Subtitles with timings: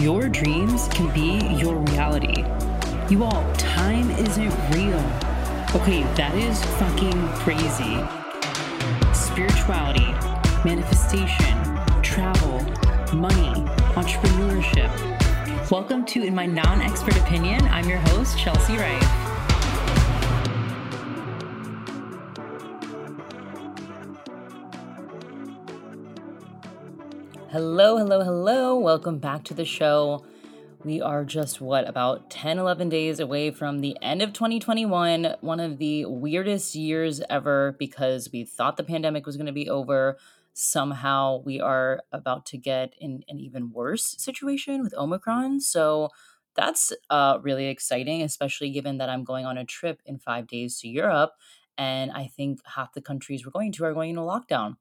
[0.00, 2.44] Your dreams can be your reality.
[3.08, 5.00] You all, time isn't real.
[5.74, 7.96] Okay, that is fucking crazy.
[9.14, 10.12] Spirituality,
[10.66, 11.56] manifestation,
[12.02, 12.60] travel,
[13.16, 13.64] money,
[13.94, 14.90] entrepreneurship.
[15.70, 17.64] Welcome to In My Non Expert Opinion.
[17.68, 19.35] I'm your host, Chelsea Wright.
[27.56, 28.78] Hello, hello, hello.
[28.78, 30.26] Welcome back to the show.
[30.84, 35.60] We are just what about 10 11 days away from the end of 2021, one
[35.60, 40.18] of the weirdest years ever because we thought the pandemic was going to be over.
[40.52, 45.60] Somehow we are about to get in an even worse situation with Omicron.
[45.60, 46.10] So
[46.56, 50.78] that's uh, really exciting, especially given that I'm going on a trip in five days
[50.80, 51.32] to Europe.
[51.78, 54.76] And I think half the countries we're going to are going into lockdown.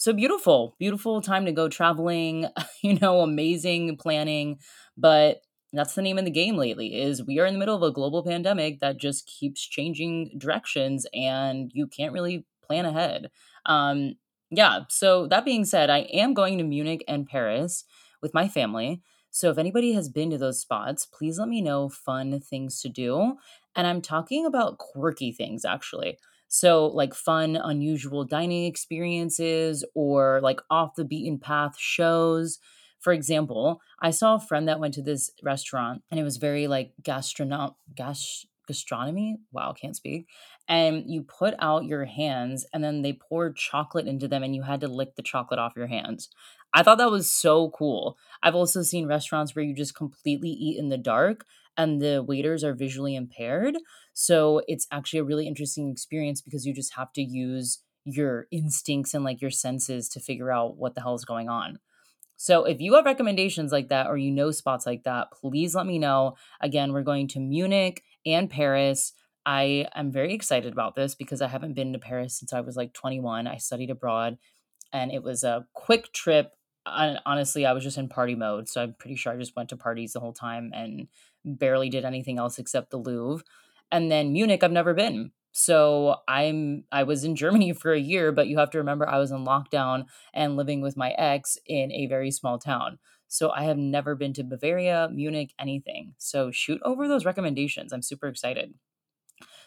[0.00, 2.46] So beautiful, beautiful time to go traveling,
[2.82, 4.58] you know, amazing planning.
[4.96, 5.42] But
[5.74, 7.92] that's the name of the game lately is we are in the middle of a
[7.92, 13.30] global pandemic that just keeps changing directions and you can't really plan ahead.
[13.66, 14.14] Um,
[14.50, 17.84] yeah, so that being said, I am going to Munich and Paris
[18.22, 19.02] with my family.
[19.30, 22.88] So if anybody has been to those spots, please let me know fun things to
[22.88, 23.34] do.
[23.76, 26.16] And I'm talking about quirky things actually.
[26.52, 32.58] So, like fun, unusual dining experiences or like off the beaten path shows.
[32.98, 36.66] For example, I saw a friend that went to this restaurant and it was very
[36.66, 39.38] like gastronom gas gastronomy.
[39.52, 40.26] Wow, can't speak.
[40.68, 44.62] And you put out your hands and then they poured chocolate into them and you
[44.62, 46.28] had to lick the chocolate off your hands.
[46.74, 48.16] I thought that was so cool.
[48.42, 51.44] I've also seen restaurants where you just completely eat in the dark
[51.76, 53.76] and the waiters are visually impaired.
[54.12, 59.14] So it's actually a really interesting experience because you just have to use your instincts
[59.14, 61.78] and like your senses to figure out what the hell is going on.
[62.36, 65.86] So if you have recommendations like that or you know spots like that, please let
[65.86, 66.36] me know.
[66.62, 69.12] Again, we're going to Munich and Paris.
[69.44, 72.76] I am very excited about this because I haven't been to Paris since I was
[72.76, 73.46] like 21.
[73.46, 74.38] I studied abroad
[74.90, 76.52] and it was a quick trip.
[76.86, 78.68] Honestly, I was just in party mode.
[78.68, 81.08] So I'm pretty sure I just went to parties the whole time and
[81.44, 83.44] barely did anything else except the Louvre.
[83.92, 85.32] And then Munich, I've never been.
[85.52, 89.18] So I'm I was in Germany for a year, but you have to remember I
[89.18, 92.98] was in lockdown and living with my ex in a very small town.
[93.28, 96.14] So I have never been to Bavaria, Munich, anything.
[96.18, 97.92] So shoot over those recommendations.
[97.92, 98.74] I'm super excited.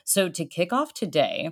[0.03, 1.51] So to kick off today,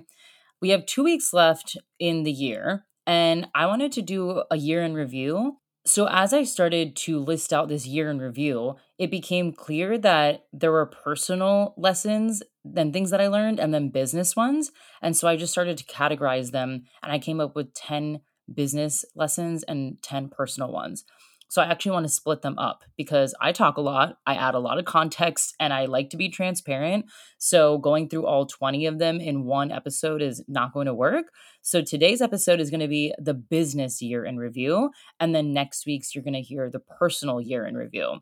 [0.60, 4.82] we have 2 weeks left in the year and I wanted to do a year
[4.82, 9.52] in review so, as I started to list out this year in review, it became
[9.52, 12.42] clear that there were personal lessons
[12.76, 14.70] and things that I learned, and then business ones.
[15.00, 18.20] And so I just started to categorize them, and I came up with 10
[18.52, 21.04] business lessons and 10 personal ones.
[21.52, 24.54] So I actually want to split them up because I talk a lot, I add
[24.54, 27.04] a lot of context, and I like to be transparent.
[27.36, 31.26] So going through all 20 of them in one episode is not going to work.
[31.60, 34.92] So today's episode is going to be the business year in review.
[35.20, 38.20] And then next week's, you're going to hear the personal year in review.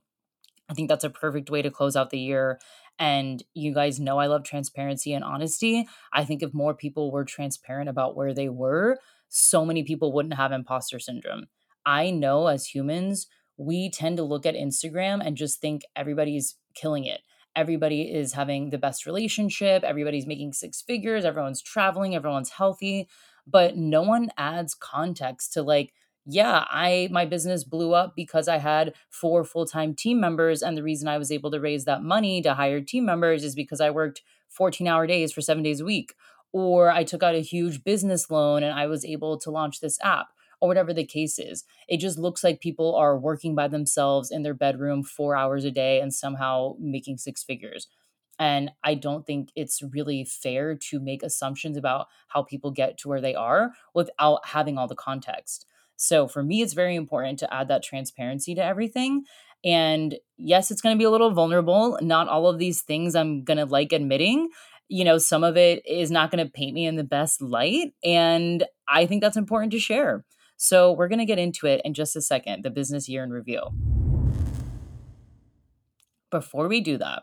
[0.68, 2.58] I think that's a perfect way to close out the year.
[2.98, 5.86] And you guys know I love transparency and honesty.
[6.12, 8.98] I think if more people were transparent about where they were,
[9.28, 11.46] so many people wouldn't have imposter syndrome.
[11.84, 13.26] I know as humans,
[13.56, 17.20] we tend to look at Instagram and just think everybody's killing it.
[17.56, 23.08] Everybody is having the best relationship, everybody's making six figures, everyone's traveling, everyone's healthy,
[23.46, 25.92] but no one adds context to like,
[26.24, 30.82] yeah, I my business blew up because I had four full-time team members and the
[30.82, 33.90] reason I was able to raise that money to hire team members is because I
[33.90, 34.22] worked
[34.58, 36.14] 14-hour days for 7 days a week
[36.52, 39.98] or I took out a huge business loan and I was able to launch this
[40.02, 40.28] app
[40.60, 41.64] or whatever the case is.
[41.88, 45.70] It just looks like people are working by themselves in their bedroom four hours a
[45.70, 47.88] day and somehow making six figures.
[48.38, 53.08] And I don't think it's really fair to make assumptions about how people get to
[53.08, 55.66] where they are without having all the context.
[55.96, 59.24] So for me, it's very important to add that transparency to everything.
[59.62, 61.98] And yes, it's going to be a little vulnerable.
[62.00, 64.48] Not all of these things I'm going to like admitting.
[64.88, 67.92] You know, some of it is not going to paint me in the best light.
[68.02, 70.24] And I think that's important to share.
[70.62, 73.30] So we're going to get into it in just a second the business year in
[73.30, 73.62] review.
[76.30, 77.22] Before we do that,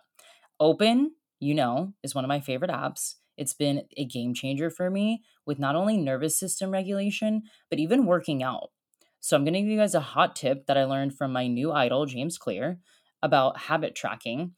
[0.59, 3.13] Open, you know, is one of my favorite apps.
[3.37, 8.07] It's been a game changer for me with not only nervous system regulation, but even
[8.07, 8.71] working out.
[9.19, 11.45] So I'm going to give you guys a hot tip that I learned from my
[11.45, 12.79] new idol, James Clear,
[13.21, 14.53] about habit tracking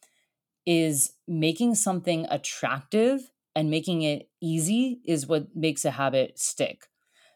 [0.65, 6.85] is making something attractive and making it easy is what makes a habit stick.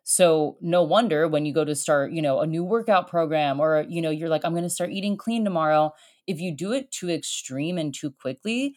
[0.04, 3.86] So no wonder when you go to start, you know, a new workout program or,
[3.88, 5.94] you know, you're like, I'm going to start eating clean tomorrow.
[6.28, 8.76] If you do it too extreme and too quickly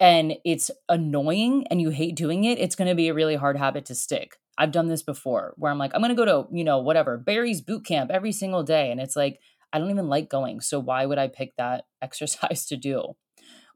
[0.00, 3.56] and it's annoying and you hate doing it, it's going to be a really hard
[3.56, 4.36] habit to stick.
[4.56, 7.16] I've done this before where I'm like, I'm going to go to, you know, whatever,
[7.16, 8.90] Barry's boot camp every single day.
[8.90, 9.38] And it's like,
[9.72, 10.60] I don't even like going.
[10.60, 13.14] So why would I pick that exercise to do?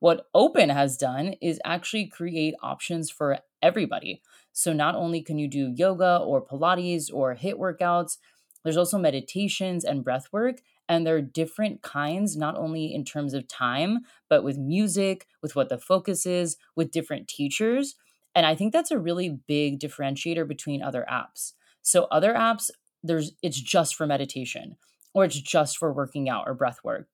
[0.00, 4.20] What Open has done is actually create options for everybody.
[4.53, 8.19] So not only can you do yoga or Pilates or HIIT workouts,
[8.63, 10.63] there's also meditations and breath work.
[10.89, 15.57] And there are different kinds, not only in terms of time, but with music, with
[15.57, 17.95] what the focus is, with different teachers.
[18.35, 21.53] And I think that's a really big differentiator between other apps.
[21.83, 22.71] So other apps,
[23.03, 24.77] there's it's just for meditation
[25.15, 27.09] or it's just for working out or breath work.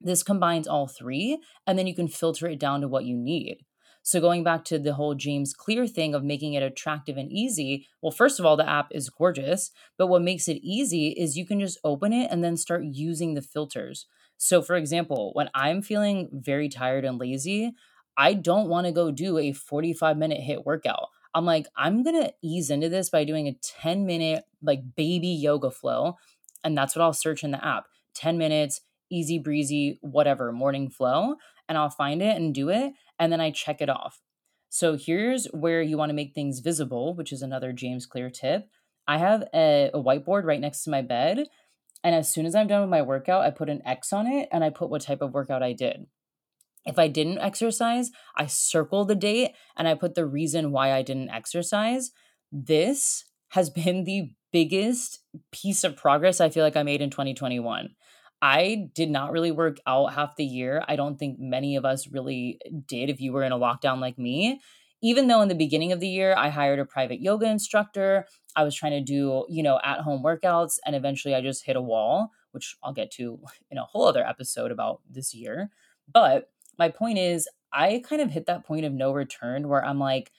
[0.00, 3.64] This combines all three, and then you can filter it down to what you need.
[4.04, 7.86] So, going back to the whole James Clear thing of making it attractive and easy,
[8.00, 11.46] well, first of all, the app is gorgeous, but what makes it easy is you
[11.46, 14.06] can just open it and then start using the filters.
[14.36, 17.74] So, for example, when I'm feeling very tired and lazy,
[18.16, 21.08] I don't want to go do a 45 minute HIIT workout.
[21.34, 25.28] I'm like, I'm going to ease into this by doing a 10 minute, like baby
[25.28, 26.16] yoga flow.
[26.64, 28.80] And that's what I'll search in the app 10 minutes,
[29.12, 31.36] easy breezy, whatever, morning flow.
[31.68, 34.20] And I'll find it and do it and then I check it off.
[34.68, 38.68] So here's where you want to make things visible, which is another James Clear tip.
[39.06, 41.46] I have a, a, whiteboard right next to my bed.
[42.02, 44.48] And as soon as I'm done with my workout, I put an X on it
[44.50, 46.06] and I put what type of workout I did.
[46.84, 51.02] If I didn't exercise, I circle the date and I put the reason why I
[51.02, 52.10] didn't exercise.
[52.50, 55.20] This has been the biggest
[55.52, 57.90] piece of progress I feel like I made in 2021.
[58.42, 60.84] I did not really work out half the year.
[60.88, 62.58] I don't think many of us really
[62.88, 64.60] did if you were in a lockdown like me.
[65.00, 68.64] Even though in the beginning of the year I hired a private yoga instructor, I
[68.64, 71.80] was trying to do, you know, at home workouts and eventually I just hit a
[71.80, 73.38] wall, which I'll get to
[73.70, 75.70] in a whole other episode about this year.
[76.12, 79.98] But my point is, I kind of hit that point of no return where I'm
[80.00, 80.32] like,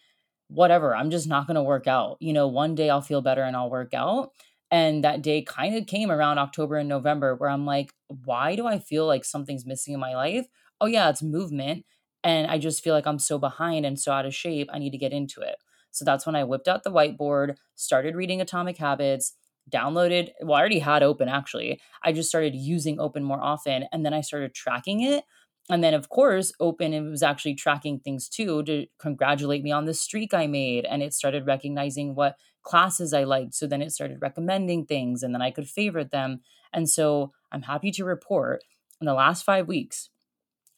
[0.50, 2.18] whatever, I'm just not going to work out.
[2.20, 4.32] You know, one day I'll feel better and I'll work out.
[4.74, 7.94] And that day kind of came around October and November where I'm like,
[8.26, 10.48] why do I feel like something's missing in my life?
[10.82, 11.86] Oh, yeah, it's movement.
[12.24, 14.70] And I just feel like I'm so behind and so out of shape.
[14.74, 15.58] I need to get into it.
[15.92, 19.34] So that's when I whipped out the whiteboard, started reading Atomic Habits,
[19.72, 21.80] downloaded, well, I already had Open actually.
[22.04, 23.86] I just started using Open more often.
[23.92, 25.24] And then I started tracking it.
[25.70, 29.86] And then, of course, Open it was actually tracking things too to congratulate me on
[29.86, 30.86] the streak I made.
[30.86, 33.54] And it started recognizing what classes I liked.
[33.54, 36.42] So then it started recommending things and then I could favorite them.
[36.72, 38.64] And so I'm happy to report
[39.04, 40.10] in the last five weeks,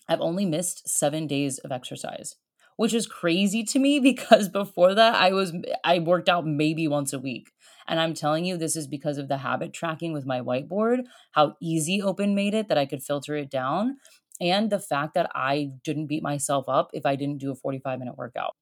[0.09, 2.35] I've only missed seven days of exercise,
[2.75, 5.53] which is crazy to me because before that I was
[5.83, 7.51] I worked out maybe once a week.
[7.87, 11.03] And I'm telling you, this is because of the habit tracking with my whiteboard,
[11.33, 13.97] how easy open made it that I could filter it down,
[14.41, 17.99] and the fact that I didn't beat myself up if I didn't do a 45
[17.99, 18.55] minute workout.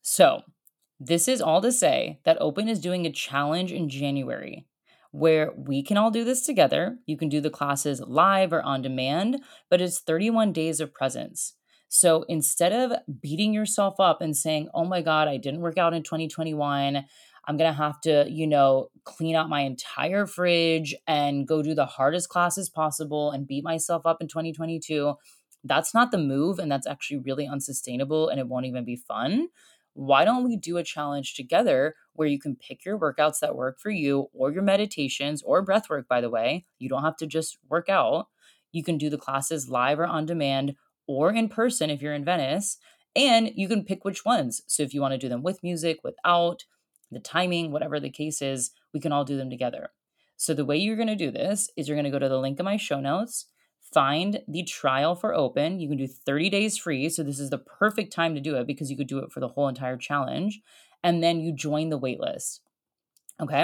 [0.00, 0.40] So
[0.98, 4.66] this is all to say that Open is doing a challenge in January
[5.10, 6.98] where we can all do this together.
[7.06, 9.40] You can do the classes live or on demand,
[9.70, 11.54] but it's 31 days of presence.
[11.88, 15.94] So instead of beating yourself up and saying, oh my God, I didn't work out
[15.94, 17.04] in 2021,
[17.48, 21.74] I'm going to have to, you know, clean out my entire fridge and go do
[21.74, 25.14] the hardest classes possible and beat myself up in 2022.
[25.62, 26.58] That's not the move.
[26.58, 29.48] And that's actually really unsustainable and it won't even be fun
[29.96, 33.80] why don't we do a challenge together where you can pick your workouts that work
[33.80, 36.66] for you or your meditations or breath work, by the way?
[36.78, 38.26] You don't have to just work out.
[38.72, 40.74] You can do the classes live or on demand
[41.06, 42.76] or in person if you're in Venice,
[43.14, 44.60] and you can pick which ones.
[44.66, 46.64] So if you want to do them with music, without,
[47.10, 49.90] the timing, whatever the case is, we can all do them together.
[50.36, 52.38] So the way you're going to do this is you're going to go to the
[52.38, 53.46] link in my show notes
[53.92, 55.80] find the trial for open.
[55.80, 57.08] You can do 30 days free.
[57.08, 59.40] So this is the perfect time to do it because you could do it for
[59.40, 60.60] the whole entire challenge.
[61.02, 62.60] And then you join the waitlist.
[63.40, 63.62] Okay.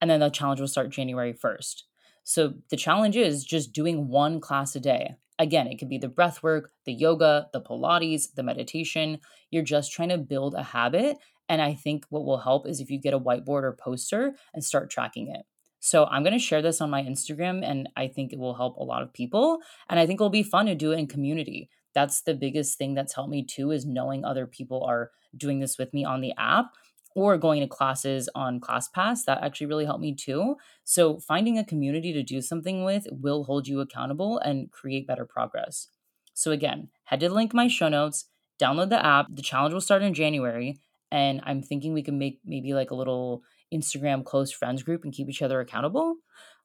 [0.00, 1.82] And then the challenge will start January 1st.
[2.22, 5.16] So the challenge is just doing one class a day.
[5.38, 9.20] Again, it could be the breath work, the yoga, the Pilates, the meditation.
[9.50, 11.18] You're just trying to build a habit.
[11.48, 14.64] And I think what will help is if you get a whiteboard or poster and
[14.64, 15.44] start tracking it.
[15.86, 18.76] So I'm going to share this on my Instagram and I think it will help
[18.76, 19.60] a lot of people.
[19.88, 21.70] And I think it'll be fun to do it in community.
[21.94, 25.78] That's the biggest thing that's helped me too is knowing other people are doing this
[25.78, 26.72] with me on the app
[27.14, 29.26] or going to classes on ClassPass.
[29.26, 30.56] That actually really helped me too.
[30.82, 35.24] So finding a community to do something with will hold you accountable and create better
[35.24, 35.86] progress.
[36.34, 38.24] So again, head to the link in my show notes,
[38.60, 39.28] download the app.
[39.32, 40.80] The challenge will start in January.
[41.12, 45.12] And I'm thinking we can make maybe like a little Instagram close friends group and
[45.12, 46.16] keep each other accountable?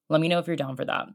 [0.10, 1.08] Let me know if you're down for that.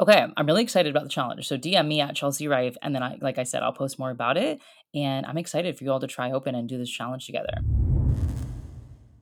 [0.00, 1.46] Okay, I'm really excited about the challenge.
[1.46, 4.10] So DM me at Chelsea Rife, and then I, like I said, I'll post more
[4.10, 4.60] about it.
[4.94, 7.58] And I'm excited for you all to try open and do this challenge together.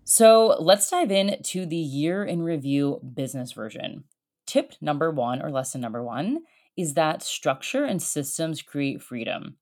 [0.04, 4.04] So let's dive in to the year in review business version.
[4.46, 6.40] Tip number one, or lesson number one,
[6.76, 9.56] is that structure and systems create freedom.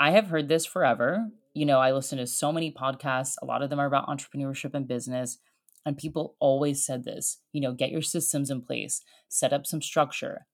[0.00, 1.28] I have heard this forever.
[1.58, 4.74] You know, I listen to so many podcasts, a lot of them are about entrepreneurship
[4.74, 5.38] and business.
[5.84, 9.82] And people always said this you know, get your systems in place, set up some
[9.82, 10.46] structure.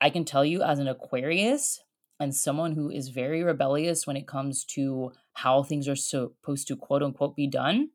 [0.00, 1.80] I can tell you, as an Aquarius
[2.18, 6.74] and someone who is very rebellious when it comes to how things are supposed to
[6.74, 7.90] quote unquote be done,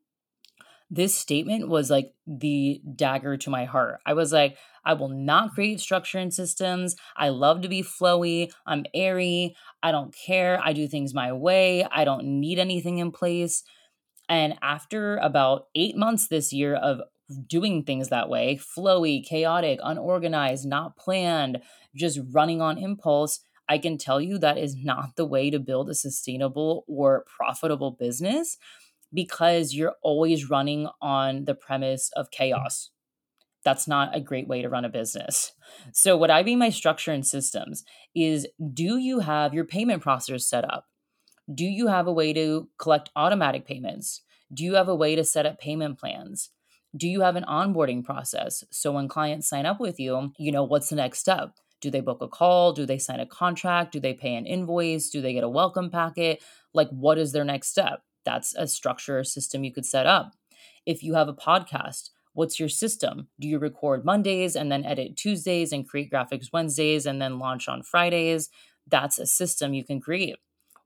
[0.90, 4.00] this statement was like the dagger to my heart.
[4.04, 6.96] I was like, I will not create structure and systems.
[7.16, 8.50] I love to be flowy.
[8.66, 9.54] I'm airy.
[9.82, 10.60] I don't care.
[10.62, 11.84] I do things my way.
[11.84, 13.62] I don't need anything in place.
[14.28, 17.00] And after about eight months this year of
[17.46, 21.60] doing things that way flowy, chaotic, unorganized, not planned,
[21.94, 25.88] just running on impulse I can tell you that is not the way to build
[25.88, 28.58] a sustainable or profitable business
[29.12, 32.32] because you're always running on the premise of mm.
[32.32, 32.90] chaos.
[33.64, 35.52] That's not a great way to run a business.
[35.92, 40.48] So, what I mean by structure and systems is do you have your payment process
[40.48, 40.86] set up?
[41.52, 44.22] Do you have a way to collect automatic payments?
[44.52, 46.50] Do you have a way to set up payment plans?
[46.96, 48.64] Do you have an onboarding process?
[48.70, 51.52] So, when clients sign up with you, you know, what's the next step?
[51.80, 52.72] Do they book a call?
[52.72, 53.92] Do they sign a contract?
[53.92, 55.08] Do they pay an invoice?
[55.08, 56.42] Do they get a welcome packet?
[56.74, 58.02] Like, what is their next step?
[58.24, 60.32] That's a structure or system you could set up.
[60.86, 63.28] If you have a podcast, what's your system?
[63.38, 67.68] Do you record Mondays and then edit Tuesdays and create graphics Wednesdays and then launch
[67.68, 68.48] on Fridays?
[68.86, 70.36] That's a system you can create.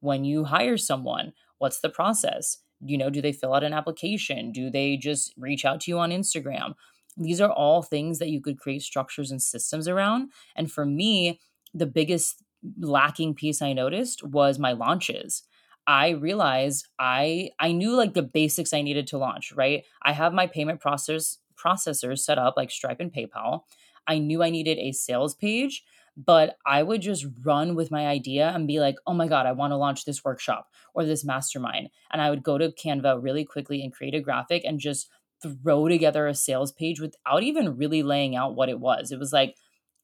[0.01, 2.59] When you hire someone, what's the process?
[2.85, 4.53] You know, do they fill out an application?
[4.53, 6.75] Do they just reach out to you on Instagram?
[7.17, 10.31] These are all things that you could create structures and systems around.
[10.57, 11.41] And for me,
[11.73, 12.43] the biggest
[12.79, 15.43] lacking piece I noticed was my launches.
[15.87, 19.85] I realized I I knew like the basics I needed to launch, right?
[20.03, 23.63] I have my payment process processors set up like Stripe and PayPal.
[24.07, 25.85] I knew I needed a sales page,
[26.17, 29.53] but I would just run with my idea and be like, "Oh my god, I
[29.53, 33.45] want to launch this workshop or this mastermind." And I would go to Canva really
[33.45, 35.09] quickly and create a graphic and just
[35.43, 39.13] throw together a sales page without even really laying out what it was.
[39.13, 39.57] It was like,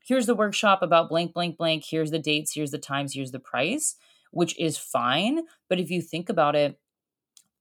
[0.05, 1.85] here's the workshop about blank, blank, blank.
[1.89, 3.97] Here's the dates, here's the times, here's the price,
[4.31, 5.43] which is fine.
[5.69, 6.79] But if you think about it,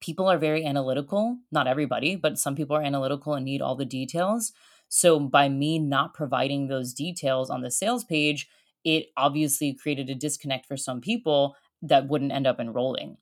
[0.01, 1.37] people are very analytical.
[1.51, 4.51] Not everybody, but some people are analytical and need all the details.
[4.87, 8.47] So by me not providing those details on the sales page,
[8.83, 13.17] it obviously created a disconnect for some people that wouldn't end up enrolling.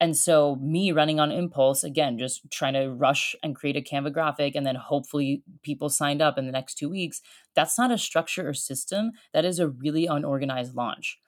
[0.00, 4.12] And so, me running on impulse, again, just trying to rush and create a Canva
[4.12, 7.22] graphic, and then hopefully people signed up in the next two weeks,
[7.54, 9.12] that's not a structure or system.
[9.32, 11.20] That is a really unorganized launch.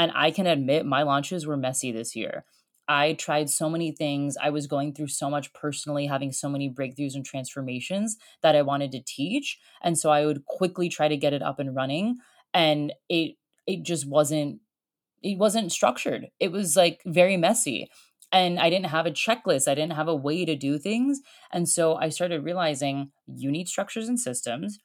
[0.00, 2.46] And I can admit my launches were messy this year.
[2.88, 4.36] I tried so many things.
[4.40, 8.62] I was going through so much personally, having so many breakthroughs and transformations that I
[8.62, 9.58] wanted to teach.
[9.82, 12.18] And so I would quickly try to get it up and running.
[12.54, 14.60] And it it just wasn't
[15.22, 16.28] it wasn't structured.
[16.40, 17.90] It was like very messy
[18.32, 19.68] and I didn't have a checklist.
[19.68, 21.20] I didn't have a way to do things.
[21.52, 24.78] And so I started realizing you need structures and systems,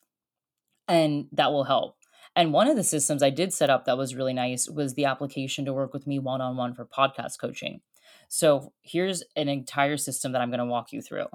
[0.87, 1.97] and that will help.
[2.35, 5.05] And one of the systems I did set up that was really nice was the
[5.05, 7.81] application to work with me one on one for podcast coaching.
[8.27, 11.27] So here's an entire system that I'm going to walk you through.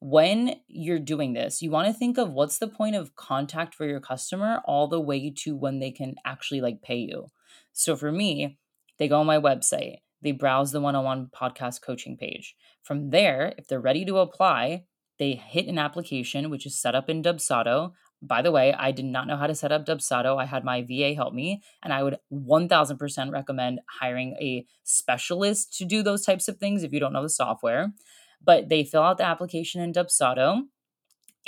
[0.00, 3.84] When you're doing this, you want to think of what's the point of contact for
[3.84, 7.26] your customer all the way to when they can actually like pay you.
[7.72, 8.58] So for me,
[8.98, 12.54] they go on my website, they browse the one on one podcast coaching page.
[12.82, 14.84] From there, if they're ready to apply,
[15.18, 17.92] they hit an application, which is set up in Dubsado.
[18.20, 20.36] By the way, I did not know how to set up Dubsado.
[20.36, 25.84] I had my VA help me, and I would 1000% recommend hiring a specialist to
[25.84, 27.92] do those types of things if you don't know the software.
[28.42, 30.62] But they fill out the application in Dubsado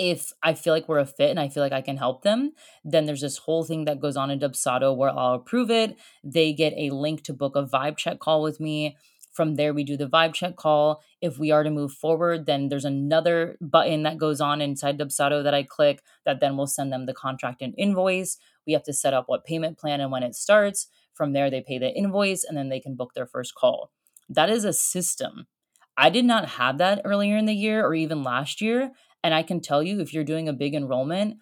[0.00, 2.52] if I feel like we're a fit and I feel like I can help them,
[2.84, 5.94] then there's this whole thing that goes on in Dubsado where I'll approve it.
[6.24, 8.96] They get a link to book a vibe check call with me.
[9.30, 11.02] From there, we do the vibe check call.
[11.20, 15.42] If we are to move forward, then there's another button that goes on inside Dubsado
[15.44, 18.38] that I click that then will send them the contract and invoice.
[18.66, 20.88] We have to set up what payment plan and when it starts.
[21.14, 23.92] From there, they pay the invoice and then they can book their first call.
[24.28, 25.46] That is a system.
[25.96, 28.92] I did not have that earlier in the year or even last year.
[29.22, 31.36] And I can tell you, if you're doing a big enrollment,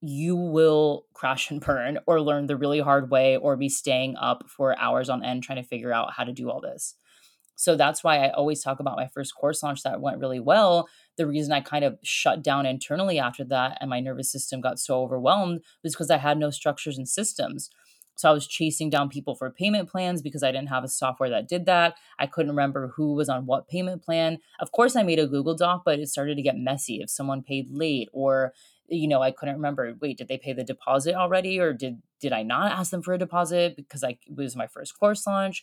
[0.00, 4.44] you will crash and burn or learn the really hard way or be staying up
[4.48, 6.94] for hours on end trying to figure out how to do all this.
[7.60, 10.88] So that's why I always talk about my first course launch that went really well.
[11.18, 14.78] The reason I kind of shut down internally after that and my nervous system got
[14.78, 17.68] so overwhelmed was because I had no structures and systems.
[18.14, 21.28] So I was chasing down people for payment plans because I didn't have a software
[21.28, 21.96] that did that.
[22.18, 24.38] I couldn't remember who was on what payment plan.
[24.58, 27.42] Of course, I made a Google Doc, but it started to get messy if someone
[27.42, 28.54] paid late or
[28.92, 32.32] you know i couldn't remember wait did they pay the deposit already or did did
[32.32, 35.62] i not ask them for a deposit because i it was my first course launch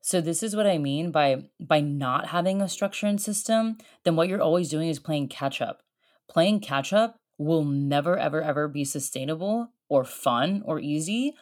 [0.00, 4.16] so this is what I mean by by not having a structure and system, then
[4.16, 5.82] what you're always doing is playing catch up.
[6.30, 11.34] Playing catch up will never ever ever be sustainable or fun or easy.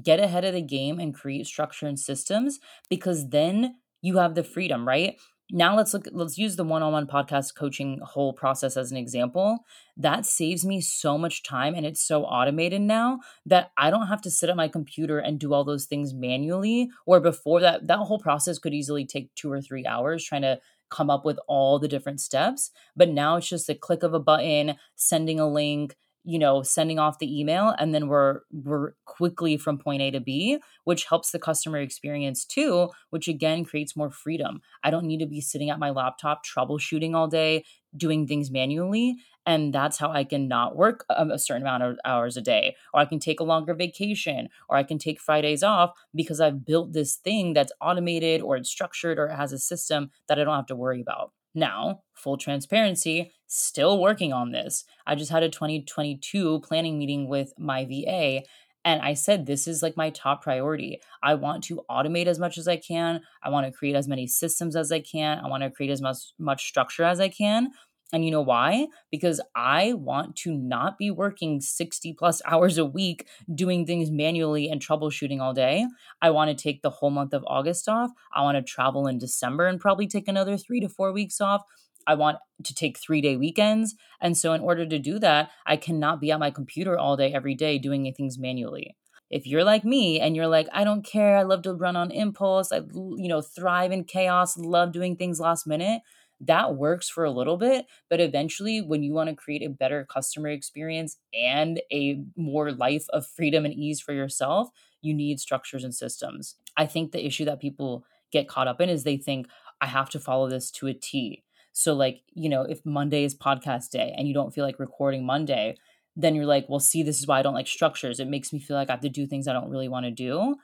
[0.00, 4.44] Get ahead of the game and create structure and systems because then you have the
[4.44, 5.16] freedom, right?
[5.50, 9.60] Now let's look let's use the one-on-one podcast coaching whole process as an example.
[9.96, 14.20] That saves me so much time and it's so automated now that i don't have
[14.22, 17.98] to sit at my computer and do all those things manually or before that that
[17.98, 21.78] whole process could easily take two or three hours trying to come up with all
[21.78, 22.70] the different steps.
[22.96, 25.96] But now it's just a click of a button sending a link
[26.28, 30.20] you know sending off the email and then we're we're quickly from point A to
[30.20, 34.60] B which helps the customer experience too which again creates more freedom.
[34.84, 37.64] I don't need to be sitting at my laptop troubleshooting all day
[37.96, 39.16] doing things manually
[39.46, 42.76] and that's how i can not work a certain amount of hours a day.
[42.92, 46.66] Or i can take a longer vacation or i can take fridays off because i've
[46.66, 50.44] built this thing that's automated or it's structured or it has a system that i
[50.44, 54.84] don't have to worry about now, full transparency, still working on this.
[55.06, 58.42] I just had a 2022 planning meeting with my VA
[58.84, 61.00] and I said, this is like my top priority.
[61.22, 63.20] I want to automate as much as I can.
[63.42, 65.40] I want to create as many systems as I can.
[65.40, 67.70] I want to create as much, much structure as I can
[68.12, 68.88] and you know why?
[69.10, 74.68] Because I want to not be working 60 plus hours a week doing things manually
[74.68, 75.86] and troubleshooting all day.
[76.22, 78.10] I want to take the whole month of August off.
[78.34, 81.62] I want to travel in December and probably take another three to four weeks off.
[82.06, 83.94] I want to take three day weekends.
[84.20, 87.34] And so, in order to do that, I cannot be at my computer all day,
[87.34, 88.96] every day, doing things manually
[89.30, 92.10] if you're like me and you're like i don't care i love to run on
[92.10, 96.00] impulse i you know thrive in chaos love doing things last minute
[96.40, 100.04] that works for a little bit but eventually when you want to create a better
[100.04, 104.70] customer experience and a more life of freedom and ease for yourself
[105.00, 106.56] you need structures and systems.
[106.76, 109.48] I think the issue that people get caught up in is they think
[109.80, 111.44] i have to follow this to a t.
[111.72, 115.24] So like you know if monday is podcast day and you don't feel like recording
[115.24, 115.76] monday
[116.16, 118.20] then you're like well see this is why i don't like structures.
[118.20, 120.10] It makes me feel like i have to do things i don't really want to
[120.10, 120.56] do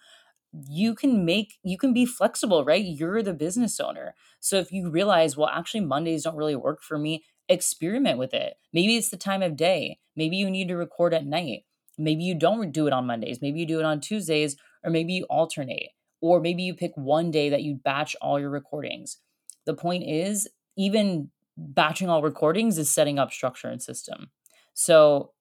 [0.68, 2.84] you can make you can be flexible right?
[2.84, 4.14] You're the business owner.
[4.40, 8.54] So if you realize well actually mondays don't really work for me experiment with it.
[8.72, 9.98] Maybe it's the time of day.
[10.16, 11.64] Maybe you need to record at night.
[11.98, 13.40] Maybe you don't do it on mondays.
[13.42, 15.90] Maybe you do it on tuesdays or maybe you alternate.
[16.20, 19.18] Or maybe you pick one day that you batch all your recordings.
[19.66, 24.30] The point is even batching all recordings is setting up structure and system.
[24.72, 25.32] So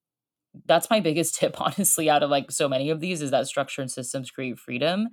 [0.65, 3.81] that's my biggest tip honestly out of like so many of these is that structure
[3.81, 5.07] and systems create freedom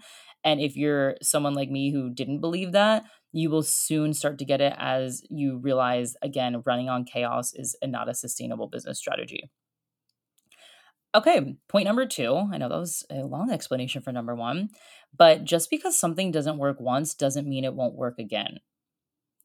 [0.44, 4.44] and if you're someone like me who didn't believe that you will soon start to
[4.44, 9.50] get it as you realize again running on chaos is not a sustainable business strategy.
[11.14, 14.68] Okay point number two i know that was a long explanation for number one
[15.16, 18.60] but just because something doesn't work once doesn't mean it won't work again.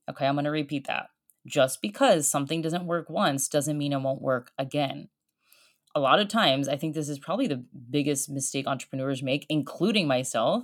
[0.09, 1.07] Okay i'm going to repeat that.
[1.47, 5.09] Just because something doesn't work once doesn't mean it won't work again
[5.95, 10.07] a lot of times, I think this is probably the biggest mistake entrepreneurs make, including
[10.07, 10.63] myself.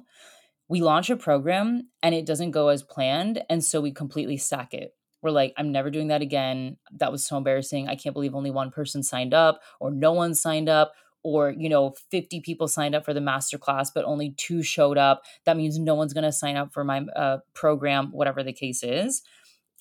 [0.68, 3.42] We launch a program and it doesn't go as planned.
[3.50, 4.94] And so we completely sack it.
[5.22, 6.78] We're like, I'm never doing that again.
[6.98, 7.88] That was so embarrassing.
[7.88, 11.70] I can't believe only one person signed up, or no one signed up, or you
[11.70, 15.78] know 50 people signed up for the masterclass but only two showed up that means
[15.78, 19.22] no one's going to sign up for my uh, program whatever the case is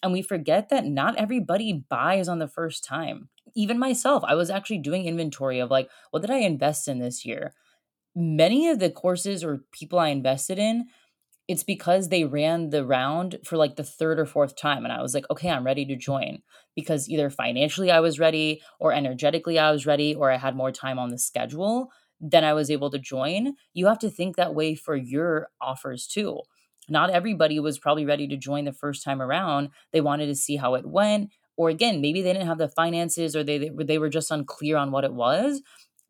[0.03, 3.29] and we forget that not everybody buys on the first time.
[3.55, 7.25] Even myself, I was actually doing inventory of like, what did I invest in this
[7.25, 7.55] year?
[8.15, 10.87] Many of the courses or people I invested in,
[11.49, 14.85] it's because they ran the round for like the third or fourth time.
[14.85, 16.43] And I was like, okay, I'm ready to join
[16.77, 20.71] because either financially I was ready or energetically I was ready or I had more
[20.71, 21.89] time on the schedule.
[22.21, 23.55] Then I was able to join.
[23.73, 26.41] You have to think that way for your offers too
[26.91, 29.71] not everybody was probably ready to join the first time around.
[29.93, 31.31] They wanted to see how it went.
[31.61, 34.93] Or again, maybe they didn't have the finances or they, they were just unclear on
[34.93, 35.61] what it was.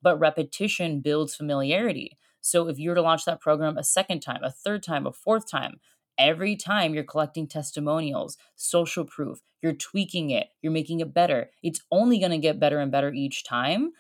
[0.01, 2.17] But repetition builds familiarity.
[2.41, 5.13] So if you were to launch that program a second time, a third time, a
[5.13, 5.81] fourth time,
[6.17, 11.51] every time you're collecting testimonials, social proof, you're tweaking it, you're making it better.
[11.65, 13.91] It's only going to get better and better each time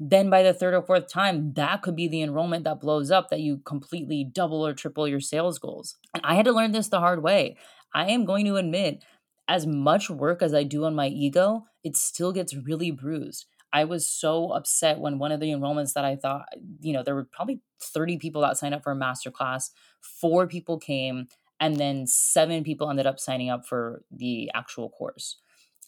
[0.00, 3.30] then by the third or fourth time, that could be the enrollment that blows up
[3.30, 5.96] that you completely double or triple your sales goals.
[6.12, 7.56] And I had to learn this the hard way.
[7.94, 9.04] I am going to admit,
[9.48, 13.46] as much work as I do on my ego, it still gets really bruised.
[13.72, 16.46] I was so upset when one of the enrollments that I thought,
[16.80, 20.46] you know, there were probably 30 people that signed up for a master class, four
[20.46, 21.26] people came,
[21.58, 25.38] and then seven people ended up signing up for the actual course.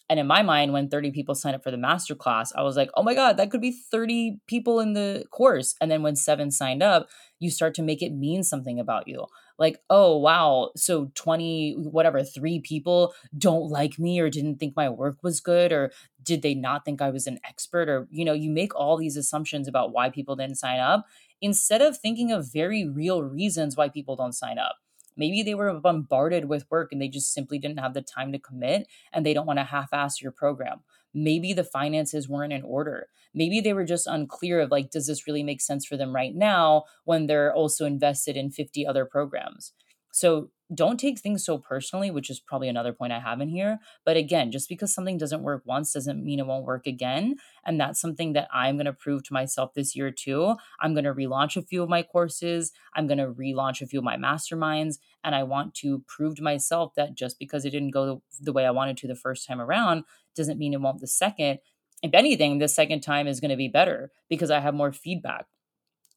[0.08, 2.76] And in my mind, when 30 people signed up for the master class, I was
[2.76, 5.74] like, oh my God, that could be 30 people in the course.
[5.80, 7.08] And then when seven signed up,
[7.40, 9.26] you start to make it mean something about you.
[9.58, 14.88] Like, oh, wow, so 20, whatever, three people don't like me or didn't think my
[14.88, 15.92] work was good or
[16.22, 17.88] did they not think I was an expert?
[17.88, 21.06] Or, you know, you make all these assumptions about why people didn't sign up
[21.40, 24.76] instead of thinking of very real reasons why people don't sign up.
[25.16, 28.38] Maybe they were bombarded with work and they just simply didn't have the time to
[28.38, 30.80] commit and they don't want to half ass your program.
[31.16, 33.08] Maybe the finances weren't in order.
[33.34, 36.34] Maybe they were just unclear of like, does this really make sense for them right
[36.34, 39.72] now when they're also invested in 50 other programs?
[40.16, 43.78] So don't take things so personally, which is probably another point I have in here.
[44.02, 47.36] But again, just because something doesn't work once doesn't mean it won't work again.
[47.66, 50.56] And that's something that I'm going to prove to myself this year too.
[50.80, 53.98] I'm going to relaunch a few of my courses, I'm going to relaunch a few
[53.98, 54.96] of my masterminds.
[55.22, 58.64] And I want to prove to myself that just because it didn't go the way
[58.64, 61.58] I wanted to the first time around doesn't mean it won't the second.
[62.02, 65.44] If anything, the second time is going to be better because I have more feedback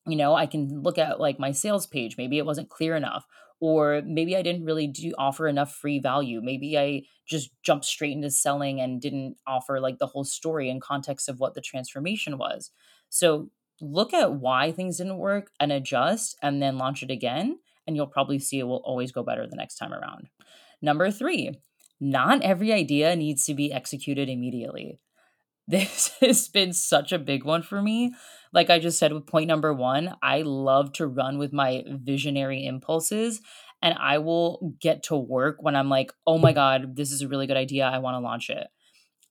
[0.07, 3.25] you know i can look at like my sales page maybe it wasn't clear enough
[3.59, 6.41] or maybe i didn't really do offer enough free value.
[6.41, 10.81] Maybe i just jumped straight into selling and didn't offer like the whole story and
[10.81, 12.71] context of what the transformation was.
[13.09, 13.49] So
[13.81, 18.07] look at why things didn't work and adjust and then launch it again and you'll
[18.07, 20.29] probably see it will always go better the next time around.
[20.81, 21.59] Number three
[22.01, 24.99] not every idea needs to be executed immediately
[25.69, 28.13] this has been such a big one for me.
[28.51, 32.65] Like I just said with point number one, I love to run with my visionary
[32.65, 33.41] impulses.
[33.81, 37.27] And I will get to work when I'm like, oh my God, this is a
[37.29, 37.85] really good idea.
[37.85, 38.67] I want to launch it.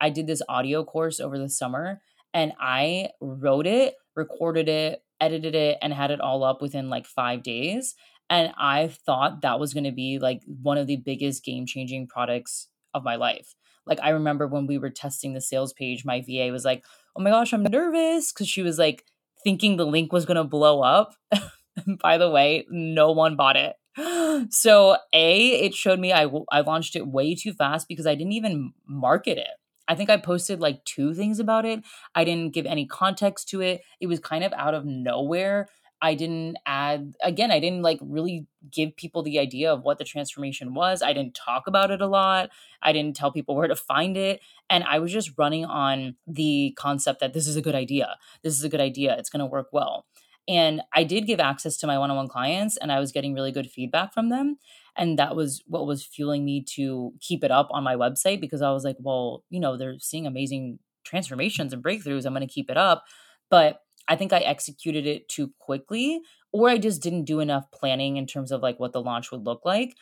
[0.00, 2.00] I did this audio course over the summer
[2.32, 7.04] and I wrote it, recorded it, edited it, and had it all up within like
[7.04, 7.94] five days.
[8.30, 12.06] And I thought that was going to be like one of the biggest game changing
[12.06, 13.54] products of my life.
[13.88, 16.84] Like I remember when we were testing the sales page, my VA was like,
[17.16, 19.04] "Oh my gosh, I'm nervous" cuz she was like
[19.44, 21.14] thinking the link was going to blow up.
[22.02, 23.76] By the way, no one bought it.
[24.50, 28.34] So, A, it showed me I I launched it way too fast because I didn't
[28.34, 29.48] even market it.
[29.88, 31.82] I think I posted like two things about it.
[32.14, 33.80] I didn't give any context to it.
[34.00, 35.68] It was kind of out of nowhere.
[36.00, 40.04] I didn't add, again, I didn't like really give people the idea of what the
[40.04, 41.02] transformation was.
[41.02, 42.50] I didn't talk about it a lot.
[42.82, 44.40] I didn't tell people where to find it.
[44.70, 48.16] And I was just running on the concept that this is a good idea.
[48.42, 49.16] This is a good idea.
[49.18, 50.06] It's going to work well.
[50.46, 53.34] And I did give access to my one on one clients, and I was getting
[53.34, 54.56] really good feedback from them.
[54.96, 58.62] And that was what was fueling me to keep it up on my website because
[58.62, 62.24] I was like, well, you know, they're seeing amazing transformations and breakthroughs.
[62.24, 63.04] I'm going to keep it up.
[63.50, 66.20] But I think I executed it too quickly,
[66.52, 69.44] or I just didn't do enough planning in terms of like what the launch would
[69.44, 69.94] look like.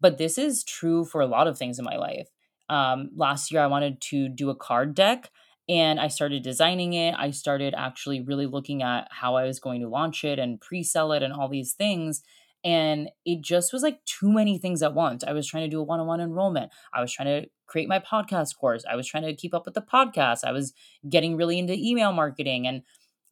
[0.00, 2.28] But this is true for a lot of things in my life.
[2.68, 5.30] Um, last year, I wanted to do a card deck
[5.68, 7.14] and I started designing it.
[7.16, 10.82] I started actually really looking at how I was going to launch it and pre
[10.82, 12.22] sell it and all these things.
[12.64, 15.24] And it just was like too many things at once.
[15.24, 16.70] I was trying to do a one on one enrollment.
[16.94, 18.84] I was trying to create my podcast course.
[18.88, 20.44] I was trying to keep up with the podcast.
[20.44, 20.72] I was
[21.08, 22.66] getting really into email marketing.
[22.66, 22.82] And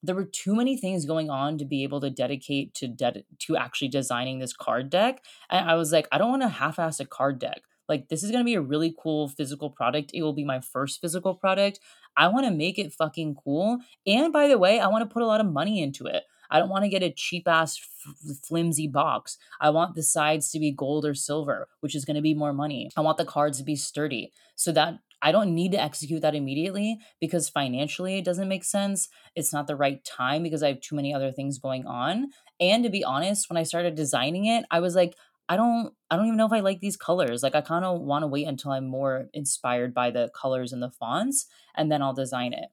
[0.03, 3.57] there were too many things going on to be able to dedicate to de- to
[3.57, 7.07] actually designing this card deck and i was like i don't want to half-ass a
[7.07, 7.63] card deck.
[7.89, 10.13] Like this is going to be a really cool physical product.
[10.15, 11.81] It will be my first physical product.
[12.17, 15.23] I want to make it fucking cool and by the way i want to put
[15.23, 16.23] a lot of money into it.
[16.51, 19.39] I don't want to get a cheap ass f- flimsy box.
[19.61, 22.53] I want the sides to be gold or silver, which is going to be more
[22.53, 22.91] money.
[22.97, 24.33] I want the cards to be sturdy.
[24.57, 29.09] So that I don't need to execute that immediately because financially it doesn't make sense.
[29.35, 32.31] It's not the right time because I have too many other things going on.
[32.59, 35.15] And to be honest, when I started designing it, I was like,
[35.49, 37.43] I don't I don't even know if I like these colors.
[37.43, 40.83] Like I kind of want to wait until I'm more inspired by the colors and
[40.83, 42.67] the fonts and then I'll design it.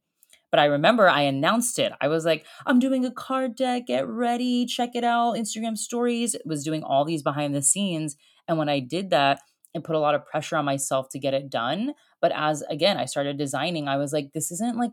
[0.51, 1.91] But I remember I announced it.
[1.99, 6.35] I was like, I'm doing a card deck, get ready, check it out, Instagram stories,
[6.45, 8.15] was doing all these behind the scenes.
[8.47, 9.41] And when I did that,
[9.77, 11.93] it put a lot of pressure on myself to get it done.
[12.21, 14.91] But as again, I started designing, I was like, this isn't like,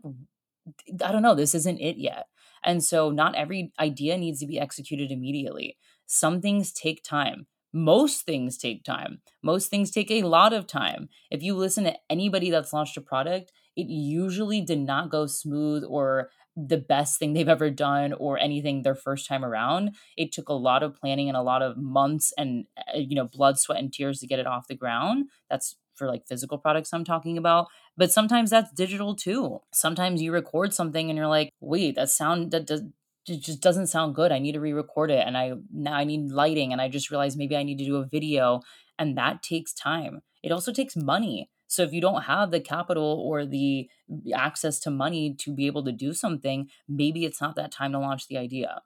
[1.03, 2.27] I don't know, this isn't it yet.
[2.63, 5.77] And so not every idea needs to be executed immediately.
[6.07, 7.47] Some things take time.
[7.73, 9.21] Most things take time.
[9.43, 11.09] Most things take a lot of time.
[11.29, 15.83] If you listen to anybody that's launched a product, it usually did not go smooth
[15.87, 19.95] or the best thing they've ever done or anything their first time around.
[20.17, 23.25] It took a lot of planning and a lot of months and uh, you know
[23.25, 25.29] blood, sweat and tears to get it off the ground.
[25.49, 27.67] That's for like physical products I'm talking about.
[27.97, 29.61] But sometimes that's digital too.
[29.73, 32.83] Sometimes you record something and you're like, "Wait, that sound that does
[33.27, 34.31] it just doesn't sound good.
[34.31, 37.37] I need to re-record it and I now I need lighting and I just realized
[37.37, 38.61] maybe I need to do a video
[38.99, 40.21] and that takes time.
[40.43, 41.49] It also takes money.
[41.67, 45.67] So if you don't have the capital or the mm, access to money to be
[45.67, 48.81] able to do something, maybe it's not that time to launch the idea.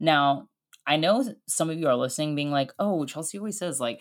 [0.00, 0.48] Now,
[0.86, 4.00] I know some of you are listening being like, "Oh, Chelsea always says like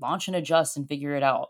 [0.00, 1.48] launch and adjust and figure it out."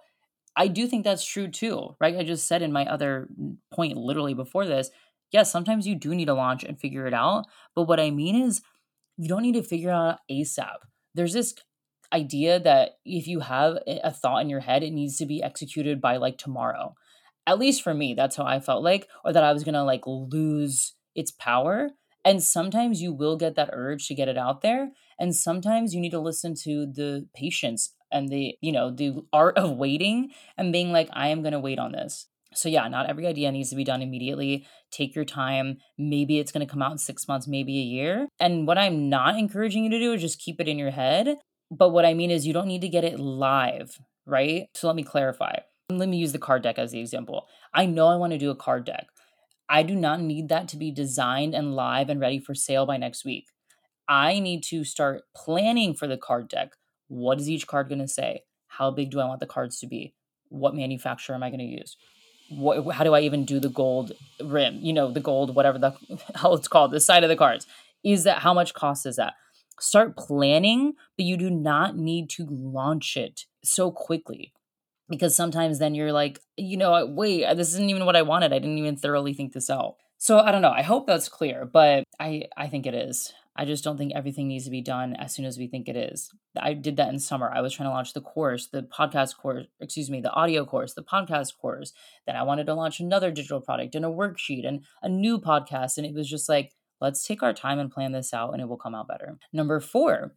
[0.57, 2.17] I do think that's true too, right?
[2.17, 4.91] I just said in my other mm, point literally before this,
[5.33, 8.43] yes, sometimes you do need to launch and figure it out, but what I mean
[8.43, 8.63] is
[9.17, 10.77] you don't need to figure out ASAP.
[11.15, 11.55] There's this
[12.13, 16.01] idea that if you have a thought in your head, it needs to be executed
[16.01, 16.95] by like tomorrow.
[17.47, 20.03] At least for me, that's how I felt like, or that I was gonna like
[20.07, 21.91] lose its power.
[22.25, 24.91] And sometimes you will get that urge to get it out there.
[25.19, 29.57] And sometimes you need to listen to the patience and the, you know, the art
[29.57, 32.27] of waiting and being like, I am gonna wait on this.
[32.53, 34.67] So, yeah, not every idea needs to be done immediately.
[34.91, 35.79] Take your time.
[35.97, 38.27] Maybe it's going to come out in six months, maybe a year.
[38.41, 41.37] And what I'm not encouraging you to do is just keep it in your head
[41.71, 44.69] but what I mean is, you don't need to get it live, right?
[44.75, 45.59] So let me clarify.
[45.89, 47.47] Let me use the card deck as the example.
[47.73, 49.07] I know I want to do a card deck.
[49.69, 52.97] I do not need that to be designed and live and ready for sale by
[52.97, 53.47] next week.
[54.09, 56.73] I need to start planning for the card deck.
[57.07, 58.43] What is each card going to say?
[58.67, 60.15] How big do I want the cards to be?
[60.49, 61.97] What manufacturer am I going to use?
[62.49, 64.11] What, how do I even do the gold
[64.43, 64.81] rim?
[64.81, 65.93] You know, the gold, whatever the
[66.35, 67.69] hell it's called, the side of the cards.
[68.03, 69.35] Is that how much cost is that?
[69.81, 74.53] Start planning, but you do not need to launch it so quickly.
[75.09, 78.53] Because sometimes then you're like, you know, wait, uh, this isn't even what I wanted.
[78.53, 79.97] I didn't even thoroughly think this out.
[80.19, 80.71] So I don't know.
[80.71, 83.33] I hope that's clear, but I I think it is.
[83.57, 85.97] I just don't think everything needs to be done as soon as we think it
[85.97, 86.31] is.
[86.59, 87.51] I did that in summer.
[87.53, 90.95] I was trying to launch the course, the podcast course, excuse me, the audio course,
[90.95, 91.93] the podcast course.
[92.27, 95.99] Then I wanted to launch another digital product and a worksheet and a new podcast.
[95.99, 98.69] And it was just like, Let's take our time and plan this out, and it
[98.69, 99.39] will come out better.
[99.53, 100.35] Number four,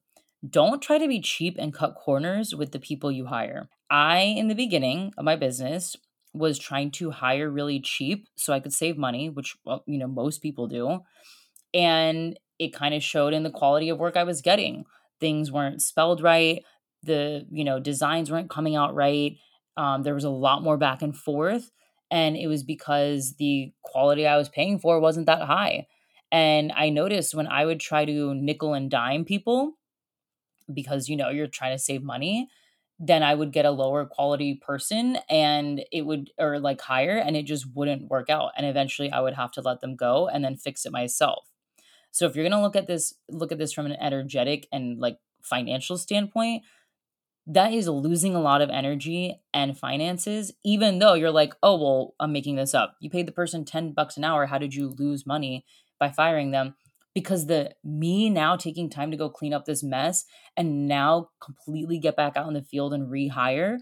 [0.47, 3.69] don't try to be cheap and cut corners with the people you hire.
[3.89, 5.95] I, in the beginning of my business,
[6.33, 10.07] was trying to hire really cheap so I could save money, which, well, you know,
[10.07, 11.01] most people do.
[11.73, 14.85] And it kind of showed in the quality of work I was getting.
[15.19, 16.63] Things weren't spelled right.
[17.03, 19.37] The, you know, designs weren't coming out right.
[19.77, 21.71] Um, there was a lot more back and forth.
[22.09, 25.87] And it was because the quality I was paying for wasn't that high.
[26.33, 29.77] And I noticed when I would try to nickel and dime people,
[30.73, 32.49] because you know you're trying to save money,
[32.99, 37.37] then I would get a lower quality person and it would, or like higher, and
[37.37, 38.51] it just wouldn't work out.
[38.57, 41.49] And eventually I would have to let them go and then fix it myself.
[42.11, 45.19] So if you're gonna look at this, look at this from an energetic and like
[45.43, 46.63] financial standpoint,
[47.45, 52.15] that is losing a lot of energy and finances, even though you're like, oh, well,
[52.19, 52.95] I'm making this up.
[53.01, 54.45] You paid the person 10 bucks an hour.
[54.45, 55.65] How did you lose money?
[55.99, 56.75] By firing them
[57.13, 60.25] because the me now taking time to go clean up this mess
[60.57, 63.77] and now completely get back out in the field and rehire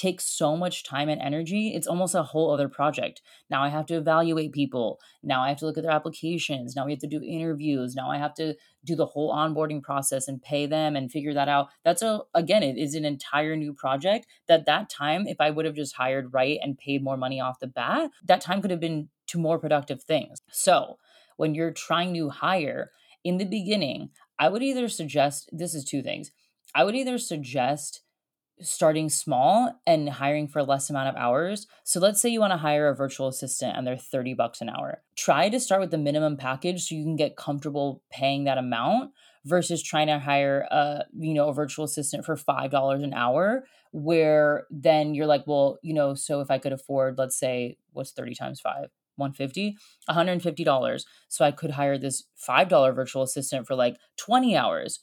[0.00, 1.74] takes so much time and energy.
[1.74, 3.20] It's almost a whole other project.
[3.50, 4.98] Now I have to evaluate people.
[5.22, 6.74] Now I have to look at their applications.
[6.74, 7.94] Now we have to do interviews.
[7.94, 11.50] Now I have to do the whole onboarding process and pay them and figure that
[11.50, 11.68] out.
[11.84, 15.66] That's a again, it is an entire new project that that time if I would
[15.66, 18.80] have just hired right and paid more money off the bat, that time could have
[18.80, 20.40] been to more productive things.
[20.50, 20.96] So,
[21.40, 22.90] when you're trying to hire
[23.24, 26.30] in the beginning, I would either suggest this is two things.
[26.74, 28.02] I would either suggest
[28.60, 31.66] starting small and hiring for less amount of hours.
[31.82, 34.68] So let's say you want to hire a virtual assistant and they're 30 bucks an
[34.68, 35.02] hour.
[35.16, 39.12] Try to start with the minimum package so you can get comfortable paying that amount
[39.46, 44.66] versus trying to hire a, you know, a virtual assistant for $5 an hour where
[44.68, 48.34] then you're like, well, you know, so if I could afford let's say what's 30
[48.34, 48.90] times 5?
[49.16, 49.76] 150
[50.08, 55.00] $150 so i could hire this $5 virtual assistant for like 20 hours.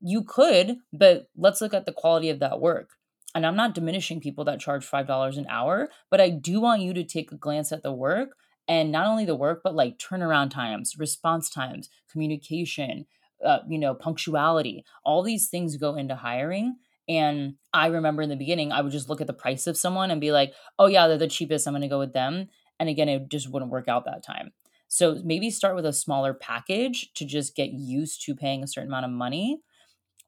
[0.00, 2.90] You could but let's look at the quality of that work.
[3.34, 6.92] And i'm not diminishing people that charge $5 an hour but i do want you
[6.94, 8.36] to take a glance at the work
[8.68, 13.06] and not only the work but like turnaround times response times communication
[13.44, 14.84] uh, you know punctuality.
[15.04, 16.76] All these things go into hiring.
[17.08, 20.12] And I remember in the beginning, I would just look at the price of someone
[20.12, 21.66] and be like, oh, yeah, they're the cheapest.
[21.66, 22.48] I'm going to go with them.
[22.80, 24.52] And again, it just wouldn't work out that time.
[24.88, 28.90] So maybe start with a smaller package to just get used to paying a certain
[28.90, 29.60] amount of money.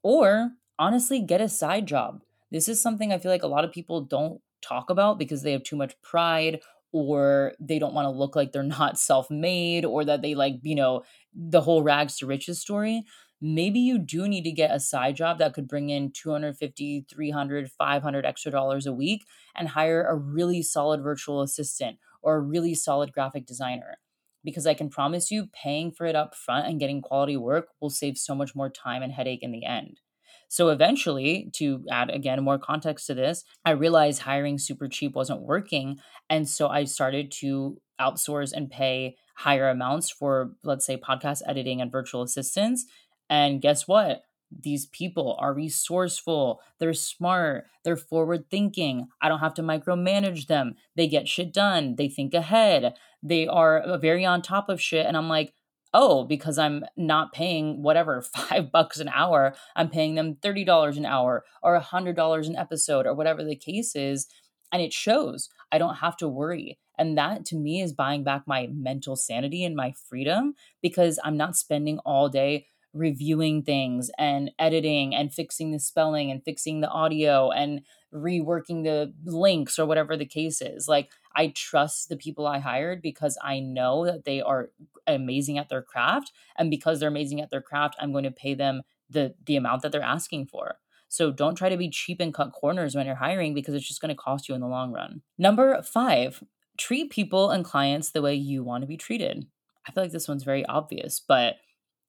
[0.03, 2.23] Or honestly, get a side job.
[2.51, 5.53] This is something I feel like a lot of people don't talk about because they
[5.53, 6.61] have too much pride
[6.93, 10.75] or they don't want to look like they're not self-made or that they like you
[10.75, 11.03] know
[11.35, 13.03] the whole rags to riches story
[13.41, 17.73] maybe you do need to get a side job that could bring in 250 300
[17.73, 19.25] 500 extra dollars a week
[19.57, 23.99] and hire a really solid virtual assistant or a really solid graphic designer
[24.45, 27.91] because i can promise you paying for it up front and getting quality work will
[27.91, 30.01] save so much more time and headache in the end
[30.53, 35.41] so eventually, to add again more context to this, I realized hiring super cheap wasn't
[35.41, 35.99] working.
[36.29, 41.81] And so I started to outsource and pay higher amounts for, let's say, podcast editing
[41.81, 42.85] and virtual assistants.
[43.31, 44.21] And guess what?
[44.61, 49.09] These people are resourceful, they're smart, they're forward thinking.
[49.21, 50.75] I don't have to micromanage them.
[50.97, 55.07] They get shit done, they think ahead, they are uh, very on top of shit.
[55.07, 55.55] And I'm like,
[55.95, 61.07] oh, because I'm not paying whatever, five bucks an hour, I'm paying them $30 an
[61.07, 64.27] hour or $100 an episode or whatever the case is.
[64.73, 65.51] And it shows.
[65.71, 66.79] I don't have to worry.
[66.99, 71.37] And that to me is buying back my mental sanity and my freedom because I'm
[71.37, 76.89] not spending all day reviewing things and editing and fixing the spelling and fixing the
[76.89, 77.81] audio and
[78.13, 80.87] reworking the links or whatever the case is.
[80.89, 84.71] Like I trust the people I hired because I know that they are
[85.07, 88.55] amazing at their craft and because they're amazing at their craft, I'm going to pay
[88.55, 90.77] them the the amount that they're asking for.
[91.09, 94.01] So don't try to be cheap and cut corners when you're hiring because it's just
[94.01, 95.21] going to cost you in the long run.
[95.37, 96.43] Number 5,
[96.79, 99.47] treat people and clients the way you want to be treated.
[99.87, 101.57] I feel like this one's very obvious, but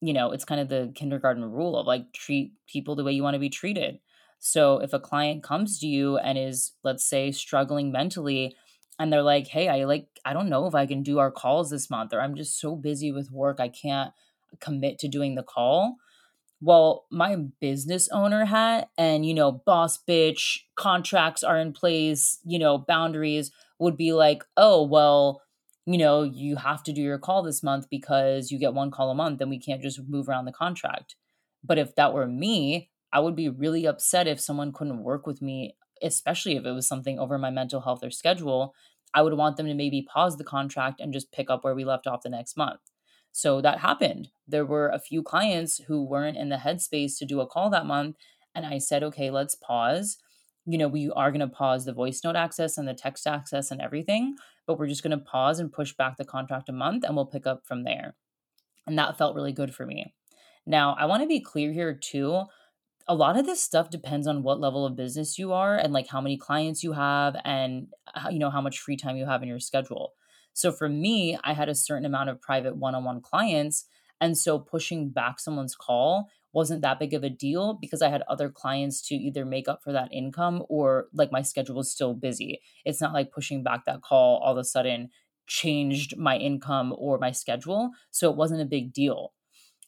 [0.06, 3.24] you know, it's kind of the kindergarten rule of like treat people the way you
[3.24, 4.00] want to be treated.
[4.40, 8.58] So if a client comes to you and is, let's say, struggling mentally,
[9.00, 11.70] and they're like, hey, I like, I don't know if I can do our calls
[11.70, 14.12] this month, or I'm just so busy with work, I can't
[14.60, 15.96] commit to doing the call.
[16.60, 22.60] Well, my business owner hat and, you know, boss bitch contracts are in place, you
[22.60, 25.42] know, boundaries would be like, oh, well,
[25.86, 29.10] you know, you have to do your call this month because you get one call
[29.10, 31.16] a month and we can't just move around the contract.
[31.64, 35.42] But if that were me, I would be really upset if someone couldn't work with
[35.42, 38.74] me, especially if it was something over my mental health or schedule.
[39.14, 41.86] I would want them to maybe pause the contract and just pick up where we
[41.86, 42.80] left off the next month.
[43.32, 44.30] So that happened.
[44.48, 47.86] There were a few clients who weren't in the headspace to do a call that
[47.86, 48.16] month.
[48.56, 50.18] And I said, okay, let's pause.
[50.66, 53.72] You know, we are going to pause the voice note access and the text access
[53.72, 57.04] and everything but we're just going to pause and push back the contract a month
[57.04, 58.16] and we'll pick up from there.
[58.88, 60.14] And that felt really good for me.
[60.66, 62.44] Now, I want to be clear here too.
[63.08, 66.08] A lot of this stuff depends on what level of business you are and like
[66.08, 67.88] how many clients you have and
[68.32, 70.14] you know how much free time you have in your schedule.
[70.54, 73.86] So for me, I had a certain amount of private one-on-one clients
[74.22, 78.22] and so pushing back someone's call wasn't that big of a deal because I had
[78.28, 82.14] other clients to either make up for that income or like my schedule was still
[82.14, 82.62] busy.
[82.86, 85.10] It's not like pushing back that call all of a sudden
[85.48, 87.90] changed my income or my schedule.
[88.12, 89.34] So it wasn't a big deal.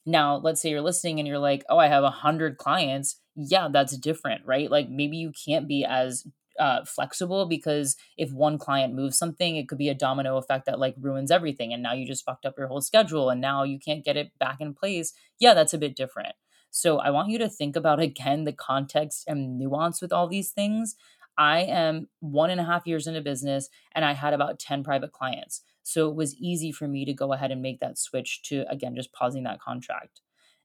[0.04, 3.20] Now, let's say you're listening and you're like, oh, I have a hundred clients.
[3.34, 4.70] Yeah, that's different, right?
[4.70, 6.24] Like maybe you can't be as
[6.58, 10.78] uh, flexible because if one client moves something, it could be a domino effect that
[10.78, 11.72] like ruins everything.
[11.72, 14.32] And now you just fucked up your whole schedule and now you can't get it
[14.38, 15.12] back in place.
[15.38, 16.34] Yeah, that's a bit different.
[16.70, 20.50] So I want you to think about again the context and nuance with all these
[20.50, 20.96] things.
[21.38, 25.12] I am one and a half years into business and I had about 10 private
[25.12, 25.62] clients.
[25.82, 28.96] So it was easy for me to go ahead and make that switch to, again,
[28.96, 30.20] just pausing that contract.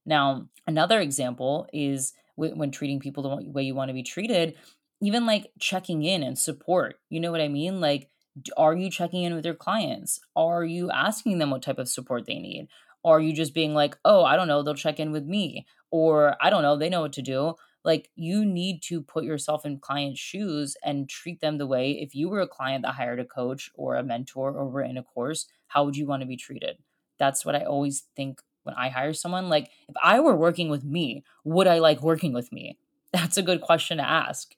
[0.05, 4.55] Now, another example is when treating people the way you want to be treated,
[5.01, 6.99] even like checking in and support.
[7.09, 7.81] You know what I mean?
[7.81, 8.09] Like,
[8.55, 10.19] are you checking in with your clients?
[10.35, 12.67] Are you asking them what type of support they need?
[13.03, 15.65] Are you just being like, oh, I don't know, they'll check in with me?
[15.89, 17.55] Or I don't know, they know what to do.
[17.83, 22.13] Like you need to put yourself in clients' shoes and treat them the way if
[22.13, 25.03] you were a client that hired a coach or a mentor or were in a
[25.03, 26.77] course, how would you want to be treated?
[27.17, 29.49] That's what I always think when I hire someone.
[29.49, 32.77] Like if I were working with me, would I like working with me?
[33.11, 34.55] That's a good question to ask.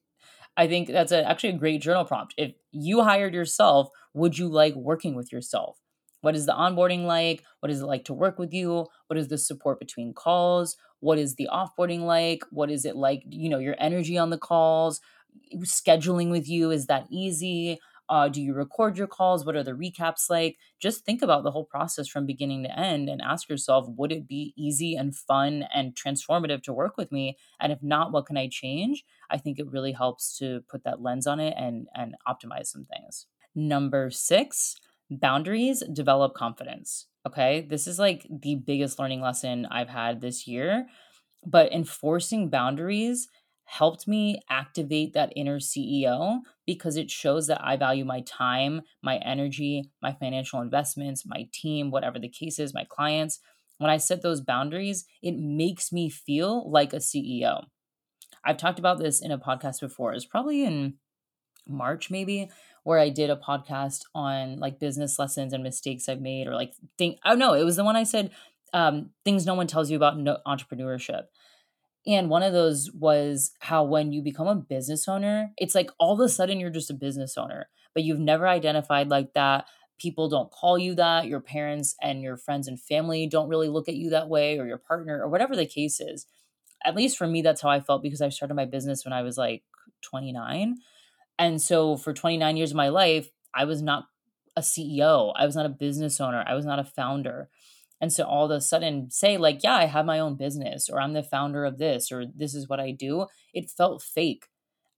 [0.55, 2.33] I think that's a, actually a great journal prompt.
[2.37, 5.79] If you hired yourself, would you like working with yourself?
[6.21, 7.43] What is the onboarding like?
[7.59, 8.87] What is it like to work with you?
[9.07, 10.77] What is the support between calls?
[10.99, 12.43] What is the offboarding like?
[12.51, 15.01] What is it like, you know, your energy on the calls?
[15.57, 17.79] Scheduling with you, is that easy?
[18.13, 19.43] Uh, do you record your calls?
[19.43, 20.57] What are the recaps like?
[20.79, 24.27] Just think about the whole process from beginning to end and ask yourself, would it
[24.27, 27.39] be easy and fun and transformative to work with me?
[27.59, 29.03] And if not, what can I change?
[29.31, 32.85] I think it really helps to put that lens on it and and optimize some
[32.85, 33.25] things.
[33.55, 34.75] Number six,
[35.09, 37.07] boundaries develop confidence.
[37.25, 37.65] Okay.
[37.67, 40.85] This is like the biggest learning lesson I've had this year.
[41.43, 43.27] But enforcing boundaries
[43.65, 49.17] helped me activate that inner CEO because it shows that I value my time, my
[49.17, 53.39] energy, my financial investments, my team, whatever the case is, my clients.
[53.77, 57.65] When I set those boundaries, it makes me feel like a CEO.
[58.45, 60.13] I've talked about this in a podcast before.
[60.13, 60.95] It's probably in
[61.67, 62.49] March, maybe,
[62.83, 66.73] where I did a podcast on like business lessons and mistakes I've made, or like
[66.97, 67.19] think.
[67.25, 68.31] Oh no, it was the one I said
[68.73, 71.25] um, things no one tells you about no- entrepreneurship.
[72.05, 76.13] And one of those was how when you become a business owner, it's like all
[76.13, 79.65] of a sudden you're just a business owner, but you've never identified like that.
[79.97, 81.27] People don't call you that.
[81.27, 84.65] Your parents and your friends and family don't really look at you that way, or
[84.65, 86.25] your partner, or whatever the case is.
[86.83, 89.21] At least for me, that's how I felt because I started my business when I
[89.21, 89.63] was like
[90.01, 90.75] 29.
[91.39, 94.07] And so for 29 years of my life, I was not
[94.55, 97.49] a CEO, I was not a business owner, I was not a founder.
[98.03, 100.99] And so all of a sudden say like, yeah, I have my own business or
[100.99, 104.47] I'm the founder of this or this is what I do, it felt fake.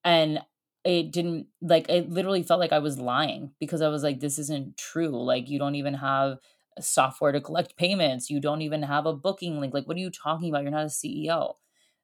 [0.03, 0.39] And
[0.83, 4.39] it didn't like it literally felt like I was lying because I was like this
[4.39, 5.23] isn't true.
[5.23, 6.39] Like you don't even have
[6.79, 8.31] software to collect payments.
[8.31, 9.71] You don't even have a booking link.
[9.71, 10.63] Like what are you talking about?
[10.63, 11.57] You're not a CEO.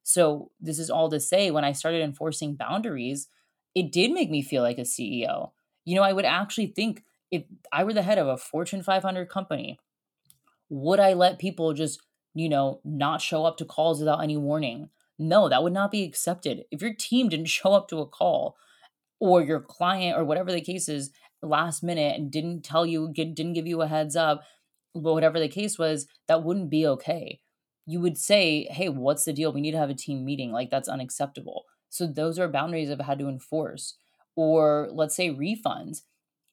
[0.04, 3.26] So this is all to say when I started enforcing boundaries,
[3.74, 5.50] it did make me feel like a CEO.
[5.84, 7.42] You know, I would actually think if
[7.72, 9.80] I were the head of a Fortune 500 company
[10.72, 12.00] would I let people just,
[12.34, 14.88] you know, not show up to calls without any warning?
[15.18, 16.64] No, that would not be accepted.
[16.70, 18.56] If your team didn't show up to a call
[19.20, 21.10] or your client or whatever the case is
[21.42, 24.44] last minute and didn't tell you, didn't give you a heads up,
[24.94, 27.40] but whatever the case was, that wouldn't be okay.
[27.84, 29.52] You would say, hey, what's the deal?
[29.52, 30.52] We need to have a team meeting.
[30.52, 31.64] Like, that's unacceptable.
[31.90, 33.96] So, those are boundaries I've had to enforce.
[34.36, 36.02] Or let's say refunds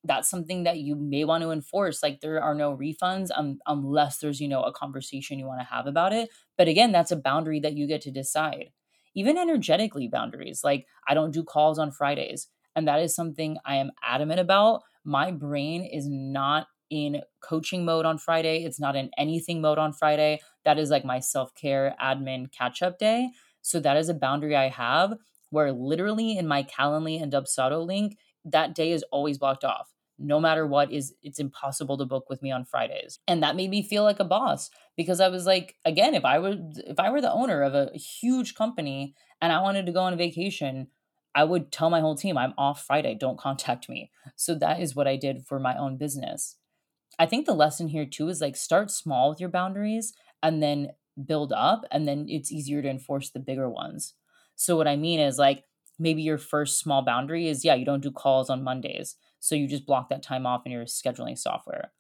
[0.04, 4.20] that's something that you may want to enforce like there are no refunds um, unless
[4.20, 7.16] there's you know a conversation you want to have about it but again that's a
[7.18, 8.72] boundary that you get to decide.
[9.16, 13.76] Even energetically boundaries like i don't do calls on fridays and that is something i
[13.76, 14.84] am adamant about.
[15.04, 19.94] My brain is not in coaching mode on friday it's not in anything mode on
[19.94, 23.30] friday that is like my self-care admin catch up day
[23.62, 25.14] so that is a boundary i have
[25.52, 28.18] where literally in my calendly and dubsado link
[28.52, 32.42] that day is always blocked off no matter what is it's impossible to book with
[32.42, 33.20] me on Fridays.
[33.28, 36.40] And that made me feel like a boss because I was like again if I
[36.40, 40.02] were if I were the owner of a huge company and I wanted to go
[40.02, 40.88] on a vacation,
[41.34, 44.12] I would tell my whole team I'm off Friday, don't contact me.
[44.36, 46.58] So that is what I did for my own business.
[47.18, 50.90] I think the lesson here too is like start small with your boundaries and then
[51.26, 54.16] build up and then it's easier to enforce the bigger ones.
[54.56, 55.64] So what I mean is like
[56.00, 59.16] maybe your first small boundary is yeah, you don't do calls on Mondays.
[59.40, 61.92] So you just block that time off in your scheduling software.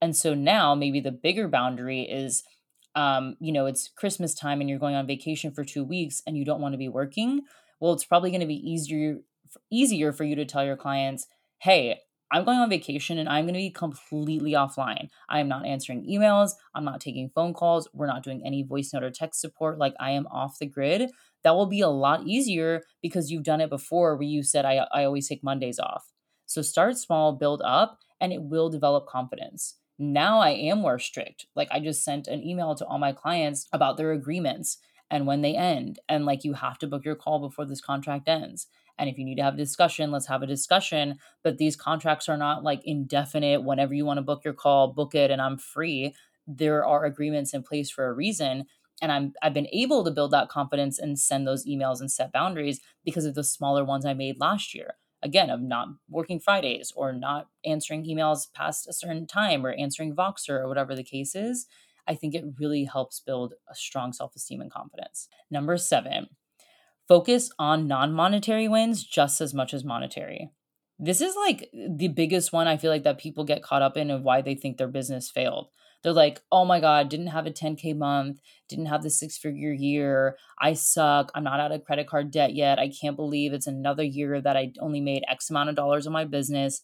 [0.00, 2.42] And so now maybe the bigger boundary is
[2.96, 6.36] um, you know, it's Christmas time and you're going on vacation for 2 weeks and
[6.38, 7.42] you don't want to be working.
[7.80, 9.18] Well, it's probably going to be easier
[9.70, 11.26] easier for you to tell your clients,
[11.58, 12.00] "Hey,
[12.34, 15.08] I'm going on vacation and I'm going to be completely offline.
[15.28, 16.52] I am not answering emails.
[16.74, 17.88] I'm not taking phone calls.
[17.92, 19.78] We're not doing any voice note or text support.
[19.78, 21.10] Like I am off the grid.
[21.44, 24.86] That will be a lot easier because you've done it before where you said, I,
[24.92, 26.12] I always take Mondays off.
[26.46, 29.76] So start small, build up, and it will develop confidence.
[29.98, 31.46] Now I am more strict.
[31.54, 34.78] Like I just sent an email to all my clients about their agreements
[35.10, 36.00] and when they end.
[36.08, 38.66] And like you have to book your call before this contract ends.
[38.98, 41.18] And if you need to have a discussion, let's have a discussion.
[41.42, 43.62] But these contracts are not like indefinite.
[43.62, 46.14] Whenever you want to book your call, book it and I'm free.
[46.46, 48.66] There are agreements in place for a reason.
[49.02, 52.32] And I'm I've been able to build that confidence and send those emails and set
[52.32, 54.94] boundaries because of the smaller ones I made last year.
[55.22, 60.14] Again of not working fridays or not answering emails past a certain time or answering
[60.14, 61.66] voxer or whatever the case is
[62.06, 65.28] i think it really helps build a strong self-esteem and confidence.
[65.50, 66.28] Number seven
[67.08, 70.50] focus on non-monetary wins just as much as monetary.
[70.98, 74.10] This is like the biggest one i feel like that people get caught up in
[74.10, 75.68] of why they think their business failed
[76.04, 78.38] they're like, oh my God, didn't have a 10K month,
[78.68, 80.36] didn't have the six figure year.
[80.60, 81.32] I suck.
[81.34, 82.78] I'm not out of credit card debt yet.
[82.78, 86.12] I can't believe it's another year that I only made X amount of dollars on
[86.12, 86.82] my business.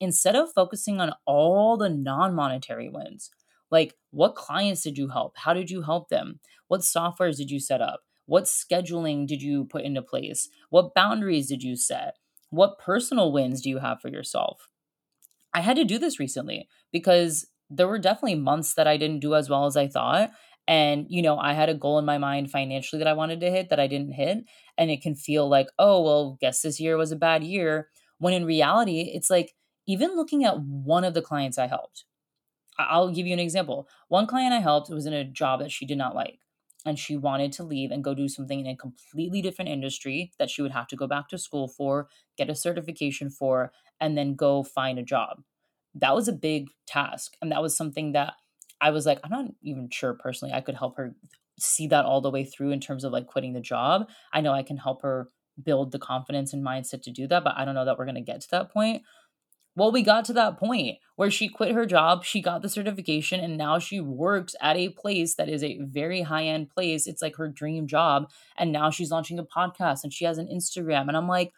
[0.00, 3.30] Instead of focusing on all the non monetary wins,
[3.70, 5.38] like what clients did you help?
[5.38, 6.38] How did you help them?
[6.68, 8.00] What softwares did you set up?
[8.26, 10.50] What scheduling did you put into place?
[10.68, 12.16] What boundaries did you set?
[12.50, 14.68] What personal wins do you have for yourself?
[15.54, 19.34] I had to do this recently because there were definitely months that I didn't do
[19.34, 20.30] as well as I thought.
[20.66, 23.50] And, you know, I had a goal in my mind financially that I wanted to
[23.50, 24.44] hit that I didn't hit.
[24.76, 27.88] And it can feel like, oh, well, guess this year was a bad year.
[28.18, 29.54] When in reality, it's like
[29.86, 32.04] even looking at one of the clients I helped.
[32.78, 33.88] I'll give you an example.
[34.08, 36.40] One client I helped was in a job that she did not like.
[36.86, 40.48] and she wanted to leave and go do something in a completely different industry that
[40.48, 44.36] she would have to go back to school for, get a certification for, and then
[44.36, 45.42] go find a job.
[45.94, 47.34] That was a big task.
[47.40, 48.34] And that was something that
[48.80, 51.14] I was like, I'm not even sure personally I could help her
[51.58, 54.08] see that all the way through in terms of like quitting the job.
[54.32, 55.28] I know I can help her
[55.62, 58.14] build the confidence and mindset to do that, but I don't know that we're going
[58.14, 59.02] to get to that point.
[59.74, 63.38] Well, we got to that point where she quit her job, she got the certification,
[63.38, 67.06] and now she works at a place that is a very high end place.
[67.06, 68.28] It's like her dream job.
[68.56, 71.06] And now she's launching a podcast and she has an Instagram.
[71.06, 71.52] And I'm like,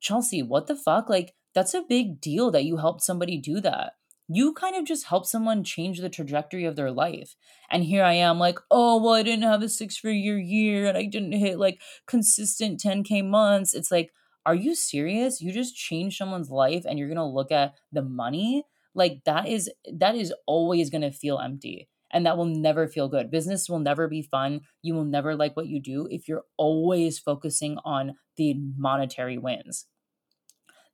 [0.00, 1.10] Chelsea, what the fuck?
[1.10, 3.94] Like, that's a big deal that you helped somebody do that
[4.32, 7.34] you kind of just help someone change the trajectory of their life.
[7.68, 10.96] And here I am, like, oh, well, I didn't have a six figure year and
[10.96, 13.74] I didn't hit like consistent 10K months.
[13.74, 14.12] It's like,
[14.46, 15.40] are you serious?
[15.40, 18.64] You just changed someone's life and you're going to look at the money?
[18.94, 23.08] Like, that is, that is always going to feel empty and that will never feel
[23.08, 23.32] good.
[23.32, 24.60] Business will never be fun.
[24.80, 29.86] You will never like what you do if you're always focusing on the monetary wins.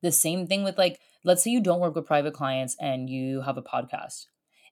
[0.06, 3.40] The same thing with like, let's say you don't work with private clients and you
[3.40, 4.26] have a podcast.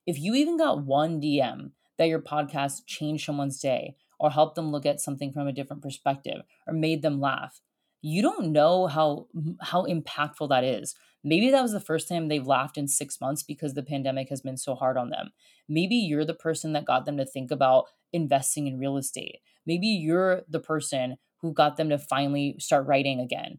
[0.07, 4.70] If you even got one DM that your podcast changed someone's day or helped them
[4.70, 7.61] look at something from a different perspective or made them laugh,
[8.01, 9.26] you don't know how
[9.61, 10.95] how impactful that is.
[11.24, 14.41] Maybe that was the first time they've laughed in 6 months because the pandemic has
[14.41, 15.32] been so hard on them.
[15.68, 19.41] Maybe you're the person that got them to think about investing in real estate.
[19.66, 23.59] Maybe you're the person who got them to finally start writing again.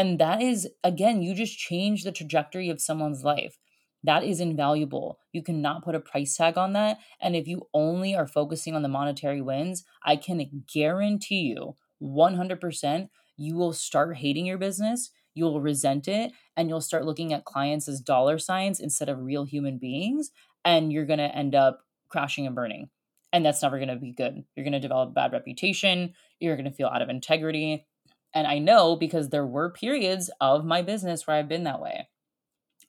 [0.00, 3.58] And that is, again, you just change the trajectory of someone's life.
[4.02, 5.18] That is invaluable.
[5.30, 6.96] You cannot put a price tag on that.
[7.20, 13.08] And if you only are focusing on the monetary wins, I can guarantee you 100%
[13.36, 17.44] you will start hating your business, you will resent it, and you'll start looking at
[17.44, 20.30] clients as dollar signs instead of real human beings.
[20.64, 22.88] And you're going to end up crashing and burning.
[23.34, 24.44] And that's never going to be good.
[24.56, 26.14] You're going to develop a bad reputation.
[26.38, 27.86] You're going to feel out of integrity.
[28.34, 32.08] And I know because there were periods of my business where I've been that way.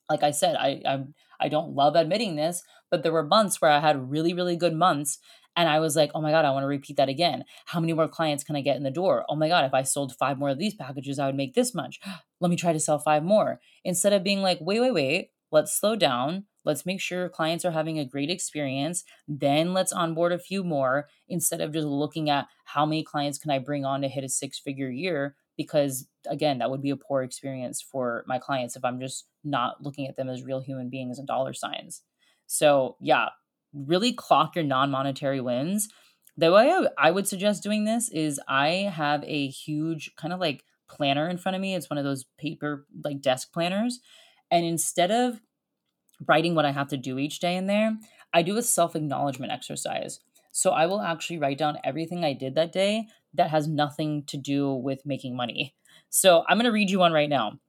[0.10, 1.04] Like I said, I I,
[1.40, 4.74] I don't love admitting this, but there were months where I had really really good
[4.76, 5.20] months
[5.56, 7.46] and I was like, "Oh my god, I want to repeat that again.
[7.66, 9.26] How many more clients can I get in the door?
[9.30, 11.74] Oh my god, if I sold 5 more of these packages, I would make this
[11.76, 12.00] much.
[12.42, 15.30] Let me try to sell 5 more." Instead of being like, "Wait, wait, wait.
[15.52, 16.46] Let's slow down.
[16.64, 19.04] Let's make sure clients are having a great experience.
[19.28, 23.52] Then let's onboard a few more instead of just looking at how many clients can
[23.52, 25.36] I bring on to hit a six figure year.
[25.58, 29.84] Because again, that would be a poor experience for my clients if I'm just not
[29.84, 32.02] looking at them as real human beings and dollar signs.
[32.48, 33.30] So, yeah,
[33.74, 35.90] really clock your non monetary wins.
[36.38, 40.64] The way I would suggest doing this is I have a huge kind of like
[40.90, 41.76] planner in front of me.
[41.76, 44.00] It's one of those paper, like desk planners.
[44.50, 45.40] And instead of
[46.28, 47.98] writing what I have to do each day in there,
[48.34, 50.20] I do a self acknowledgement exercise.
[50.52, 54.38] So I will actually write down everything I did that day that has nothing to
[54.38, 55.76] do with making money.
[56.10, 57.60] So I'm going to read you one right now.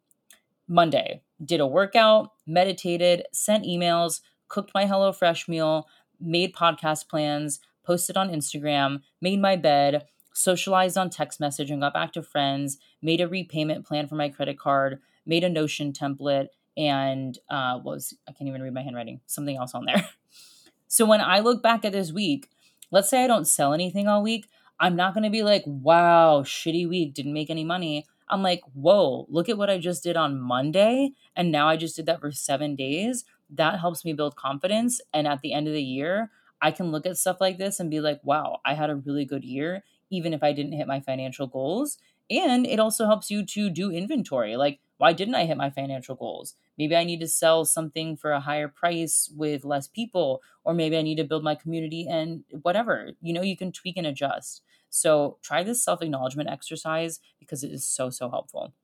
[0.67, 5.87] Monday, did a workout, meditated, sent emails, cooked my HelloFresh meal,
[6.21, 11.95] made podcast plans, posted on Instagram, made my bed, socialized on text message and got
[11.95, 16.49] back to friends, made a repayment plan for my credit card, made a Notion template,
[16.77, 19.21] and uh, was I can't even read my handwriting.
[19.27, 20.09] Something else on there.
[20.89, 22.51] so when I look back at this week,
[22.91, 24.47] let's say I don't sell anything all week,
[24.81, 28.63] I'm not going to be like, "Wow, shitty week, didn't make any money." I'm like,
[28.75, 32.21] "Whoa, look at what I just did on Monday, and now I just did that
[32.21, 36.31] for 7 days." That helps me build confidence, and at the end of the year,
[36.61, 39.25] I can look at stuff like this and be like, "Wow, I had a really
[39.25, 41.99] good year." Even if I didn't hit my financial goals.
[42.31, 44.57] And it also helps you to do inventory.
[44.57, 46.55] Like, why didn't I hit my financial goals?
[46.79, 50.97] Maybe I need to sell something for a higher price with less people, or maybe
[50.97, 53.11] I need to build my community and whatever.
[53.21, 54.63] You know, you can tweak and adjust.
[54.91, 58.75] So try this self acknowledgement exercise because it is so, so helpful.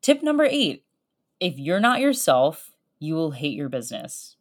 [0.00, 0.86] Tip number eight
[1.40, 2.70] if you're not yourself,
[3.00, 4.36] you will hate your business.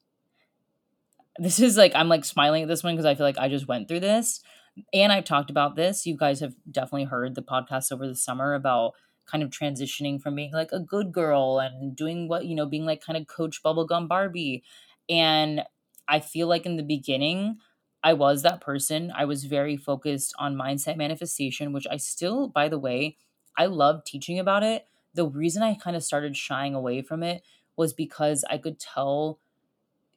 [1.37, 3.67] This is like, I'm like smiling at this one because I feel like I just
[3.67, 4.41] went through this.
[4.93, 6.05] And I've talked about this.
[6.05, 8.93] You guys have definitely heard the podcast over the summer about
[9.27, 12.85] kind of transitioning from being like a good girl and doing what, you know, being
[12.85, 14.63] like kind of coach bubblegum Barbie.
[15.09, 15.63] And
[16.07, 17.59] I feel like in the beginning,
[18.03, 19.11] I was that person.
[19.15, 23.17] I was very focused on mindset manifestation, which I still, by the way,
[23.57, 24.85] I love teaching about it.
[25.13, 27.43] The reason I kind of started shying away from it
[27.75, 29.39] was because I could tell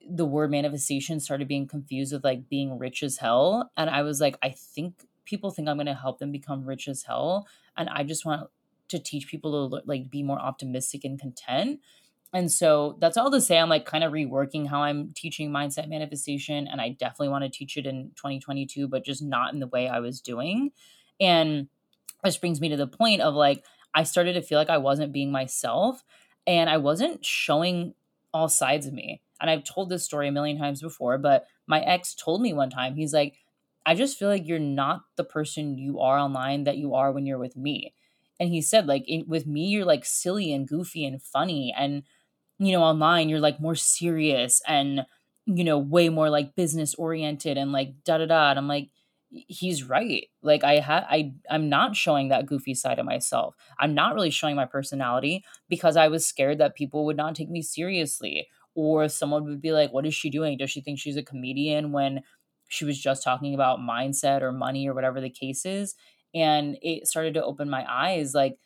[0.08, 3.70] the word manifestation started being confused with like being rich as hell.
[3.76, 6.88] And I was like, I think people think I'm going to help them become rich
[6.88, 7.46] as hell.
[7.76, 8.50] And I just want
[8.90, 11.80] to teach people to like be more optimistic and content
[12.32, 15.88] And so that's all to say I'm like kind of reworking how I'm teaching mindset
[15.88, 16.68] manifestation.
[16.68, 19.88] And I definitely want to teach it in 2022, but just not in the way
[19.88, 20.70] I was doing.
[21.20, 21.68] And
[22.22, 23.64] this brings me to the point of like,
[23.94, 26.04] I started to feel like I wasn't being myself
[26.46, 27.94] and I wasn't showing
[28.32, 29.22] all sides of me.
[29.40, 32.70] And I've told this story a million times before, but my ex told me one
[32.70, 33.38] time, he's like,
[33.86, 37.26] I just feel like you're not the person you are online that you are when
[37.26, 37.94] you're with me.
[38.40, 41.74] And he said, like, in, with me, you're like silly and goofy and funny.
[41.76, 42.04] And,
[42.58, 45.06] you know, online, you're like more serious and,
[45.46, 48.50] you know, way more like business oriented and like da da da.
[48.50, 48.90] And I'm like,
[49.46, 53.94] he's right like i had i i'm not showing that goofy side of myself i'm
[53.94, 57.62] not really showing my personality because i was scared that people would not take me
[57.62, 61.22] seriously or someone would be like what is she doing does she think she's a
[61.22, 62.20] comedian when
[62.68, 65.94] she was just talking about mindset or money or whatever the case is
[66.34, 68.56] and it started to open my eyes like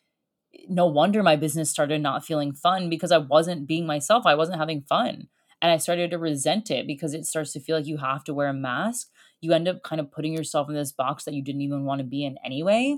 [0.69, 4.59] no wonder my business started not feeling fun because i wasn't being myself i wasn't
[4.59, 5.29] having fun
[5.61, 8.35] and i started to resent it because it starts to feel like you have to
[8.35, 9.09] wear a mask
[9.45, 12.01] you end up kind of putting yourself in this box that you didn't even want
[12.01, 12.97] to be in anyway.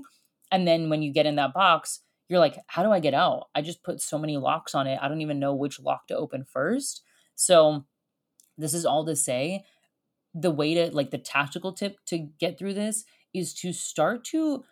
[0.51, 1.99] And then when you get in that box,
[2.29, 3.47] you're like, how do I get out?
[3.53, 4.97] I just put so many locks on it.
[5.01, 7.03] I don't even know which lock to open first.
[7.35, 7.85] So,
[8.57, 9.63] this is all to say
[10.33, 14.63] the way to like the tactical tip to get through this is to start to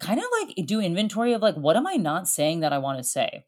[0.00, 2.98] kind of like do inventory of like, what am I not saying that I want
[2.98, 3.44] to say?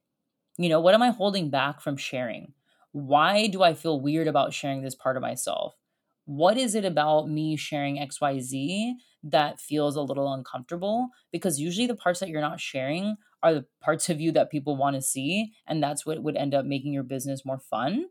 [0.56, 2.54] You know, what am I holding back from sharing?
[2.92, 5.74] Why do I feel weird about sharing this part of myself?
[6.28, 8.92] what is it about me sharing XYZ
[9.22, 11.08] that feels a little uncomfortable?
[11.32, 14.76] Because usually the parts that you're not sharing are the parts of you that people
[14.76, 15.52] want to see.
[15.66, 18.08] And that's what would end up making your business more fun.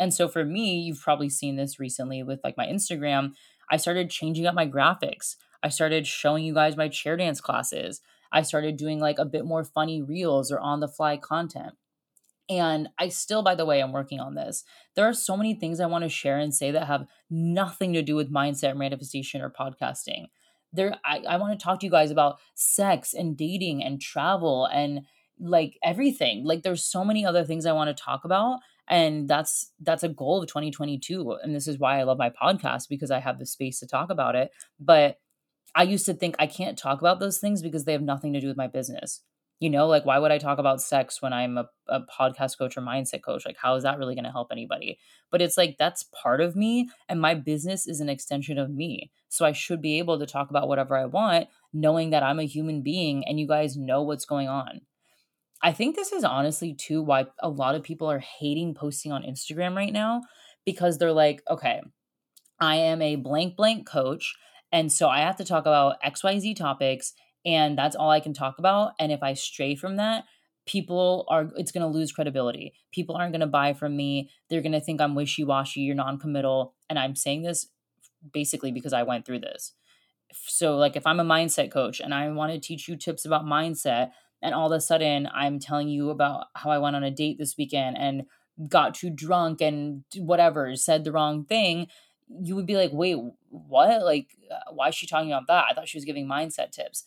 [0.00, 3.32] And so for me, you've probably seen this recently with like my Instagram.
[3.70, 5.36] I started changing up my graphics.
[5.62, 8.00] I started showing you guys my chair dance classes.
[8.32, 11.74] I started doing like a bit more funny reels or on the fly content.
[12.50, 14.64] And I still, by the way, I'm working on this.
[14.94, 18.02] There are so many things I want to share and say that have nothing to
[18.02, 20.26] do with mindset manifestation or podcasting.
[20.72, 24.66] There, I, I want to talk to you guys about sex and dating and travel
[24.66, 25.02] and
[25.38, 26.44] like everything.
[26.44, 28.60] Like there's so many other things I want to talk about.
[28.88, 31.38] And that's that's a goal of 2022.
[31.42, 34.10] And this is why I love my podcast because I have the space to talk
[34.10, 34.50] about it.
[34.80, 35.18] But
[35.74, 38.40] I used to think I can't talk about those things because they have nothing to
[38.40, 39.22] do with my business.
[39.60, 42.76] You know like why would i talk about sex when i'm a, a podcast coach
[42.76, 43.44] or mindset coach?
[43.44, 44.98] Like how is that really going to help anybody?
[45.32, 49.10] But it's like that's part of me and my business is an extension of me.
[49.28, 52.44] So i should be able to talk about whatever i want knowing that i'm a
[52.44, 54.80] human being and you guys know what's going on
[55.62, 59.22] i think this is honestly too why a lot of people are hating posting on
[59.22, 60.20] instagram right now
[60.64, 61.80] because they're like okay
[62.60, 64.34] i am a blank blank coach
[64.72, 68.58] and so i have to talk about xyz topics and that's all I can talk
[68.58, 68.92] about.
[68.98, 70.24] And if I stray from that,
[70.66, 72.74] people are it's going to lose credibility.
[72.92, 74.30] People aren't going to buy from me.
[74.48, 77.68] They're going to think I'm wishy-washy, you're non-committal, and I'm saying this
[78.32, 79.72] basically because I went through this.
[80.34, 83.44] So like if I'm a mindset coach and I want to teach you tips about
[83.44, 84.10] mindset
[84.42, 87.38] and all of a sudden I'm telling you about how I went on a date
[87.38, 88.24] this weekend and
[88.68, 91.86] got too drunk and whatever, said the wrong thing,
[92.42, 93.16] you would be like, "Wait,
[93.48, 94.02] what?
[94.02, 95.66] Like uh, why is she talking about that?
[95.70, 97.04] I thought she was giving mindset tips."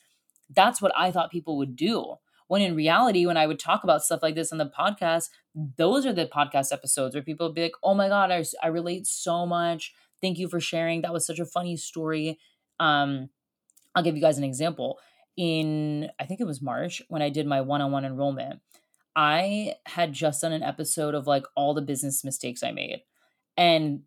[0.53, 2.15] That's what I thought people would do.
[2.47, 6.05] When in reality, when I would talk about stuff like this on the podcast, those
[6.05, 9.07] are the podcast episodes where people would be like, oh my God, I, I relate
[9.07, 9.93] so much.
[10.21, 11.01] Thank you for sharing.
[11.01, 12.39] That was such a funny story.
[12.77, 13.29] Um,
[13.95, 14.99] I'll give you guys an example.
[15.37, 18.59] In, I think it was March, when I did my one on one enrollment,
[19.15, 23.01] I had just done an episode of like all the business mistakes I made.
[23.57, 24.01] And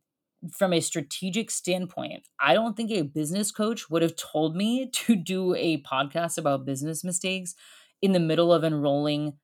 [0.53, 5.17] from a strategic standpoint, I don't think a business coach would have told me to
[5.17, 7.55] do a podcast about business mistakes
[8.03, 9.35] in the middle of enrolling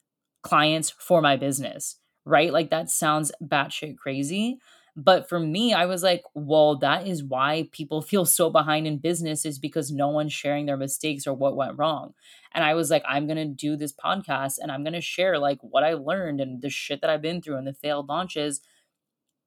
[0.42, 2.52] clients for my business, right?
[2.52, 4.58] Like that sounds batshit crazy.
[4.96, 8.98] But for me, I was like, well, that is why people feel so behind in
[8.98, 12.14] business is because no one's sharing their mistakes or what went wrong.
[12.54, 15.38] And I was like, I'm going to do this podcast and I'm going to share
[15.38, 18.60] like what I learned and the shit that I've been through and the failed launches.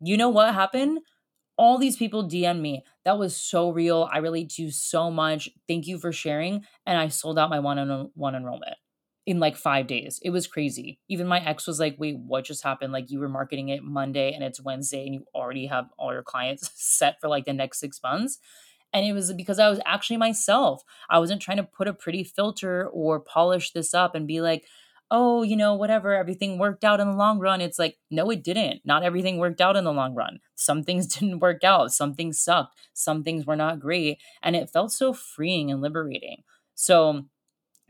[0.02, 1.00] You know what happened?
[1.58, 2.84] all these people DM me.
[3.06, 4.10] That was so real.
[4.12, 5.50] I relate to you so much.
[5.68, 6.66] Thank you for sharing.
[6.86, 8.76] And I sold out my one on one enrollment
[9.26, 10.20] in like five days.
[10.22, 11.00] It was crazy.
[11.08, 12.92] Even my ex was like, wait, what just happened?
[12.92, 16.24] Like you were marketing it Monday and it's Wednesday and you already have all your
[16.24, 18.40] clients set for like the next six months.
[18.92, 20.84] And it was because I was actually myself.
[21.10, 24.66] I wasn't trying to put a pretty filter or polish this up and be like,
[25.10, 27.62] oh, you know, whatever, everything worked out in the long run.
[27.62, 28.82] It's like, no, it didn't.
[28.84, 30.40] Not everything worked out in the long run.
[30.56, 31.92] Some things didn't work out.
[31.92, 32.78] Some things sucked.
[32.94, 34.20] Some things were not great.
[34.42, 36.44] And it felt so freeing and liberating.
[36.76, 37.26] So,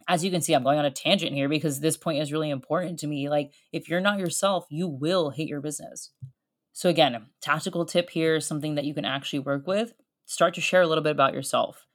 [0.07, 2.49] as you can see, I'm going on a tangent here because this point is really
[2.49, 3.29] important to me.
[3.29, 6.11] Like, if you're not yourself, you will hate your business.
[6.71, 9.93] So, again, tactical tip here, something that you can actually work with.
[10.25, 11.85] Start to share a little bit about yourself.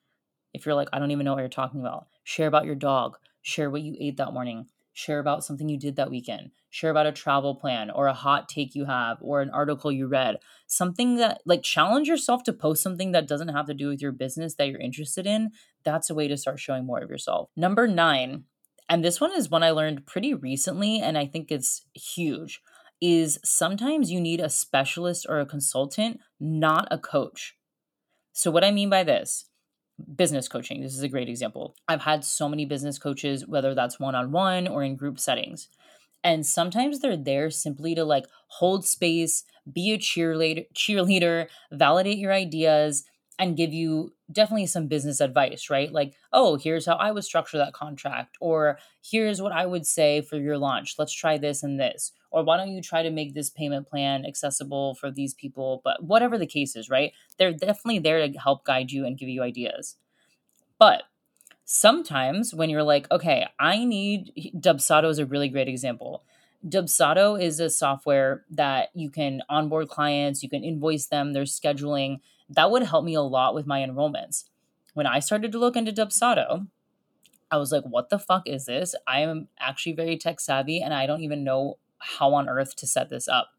[0.54, 3.16] If you're like, I don't even know what you're talking about, share about your dog,
[3.42, 4.66] share what you ate that morning,
[4.98, 8.48] share about something you did that weekend, share about a travel plan or a hot
[8.48, 10.38] take you have or an article you read.
[10.66, 14.10] Something that, like, challenge yourself to post something that doesn't have to do with your
[14.10, 15.52] business that you're interested in.
[15.84, 17.48] That's a way to start showing more of yourself.
[17.56, 18.42] Number nine,
[18.88, 22.60] and this one is one I learned pretty recently, and I think it's huge,
[23.00, 27.54] is sometimes you need a specialist or a consultant, not a coach.
[28.32, 29.44] So, what I mean by this,
[30.14, 31.74] business coaching, this is a great example.
[31.88, 35.68] I've had so many business coaches, whether that's one on one or in group settings.
[36.24, 42.32] And sometimes they're there simply to like hold space, be a cheerleader, cheerleader, validate your
[42.32, 43.04] ideas,
[43.38, 45.92] and give you definitely some business advice, right?
[45.92, 50.22] Like, oh, here's how I would structure that contract, or here's what I would say
[50.22, 50.96] for your launch.
[50.98, 52.12] Let's try this and this.
[52.30, 55.80] Or why don't you try to make this payment plan accessible for these people?
[55.82, 57.12] But whatever the case is, right?
[57.38, 59.96] They're definitely there to help guide you and give you ideas.
[60.78, 61.04] But
[61.64, 66.24] sometimes when you're like, okay, I need Dubsado is a really great example.
[66.66, 72.20] Dubsado is a software that you can onboard clients, you can invoice them, there's scheduling.
[72.48, 74.44] That would help me a lot with my enrollments.
[74.94, 76.66] When I started to look into Dubsado,
[77.50, 78.94] I was like, what the fuck is this?
[79.06, 82.86] I am actually very tech savvy and I don't even know how on earth to
[82.86, 83.50] set this up.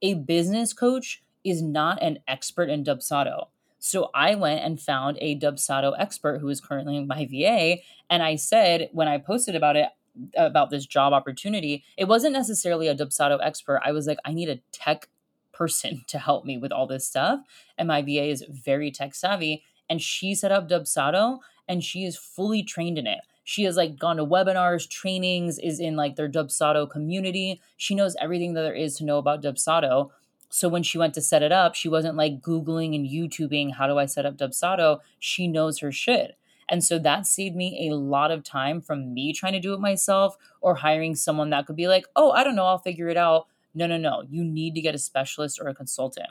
[0.00, 3.48] A business coach is not an expert in Dubsado.
[3.78, 7.78] So I went and found a Dubsado expert who is currently my VA.
[8.08, 9.88] And I said, when I posted about it,
[10.36, 13.80] about this job opportunity, it wasn't necessarily a Dubsado expert.
[13.84, 15.08] I was like, I need a tech
[15.52, 17.40] person to help me with all this stuff.
[17.76, 19.64] And my VA is very tech savvy.
[19.90, 23.20] And she set up Dubsado and she is fully trained in it.
[23.44, 27.60] She has like gone to webinars, trainings, is in like their Dubsado community.
[27.76, 30.10] She knows everything that there is to know about Dubsado.
[30.48, 33.86] So when she went to set it up, she wasn't like Googling and YouTubing, how
[33.86, 35.00] do I set up Dubsado?
[35.18, 36.36] She knows her shit.
[36.68, 39.80] And so that saved me a lot of time from me trying to do it
[39.80, 43.16] myself or hiring someone that could be like, oh, I don't know, I'll figure it
[43.16, 43.46] out.
[43.74, 44.24] No, no, no.
[44.28, 46.28] You need to get a specialist or a consultant.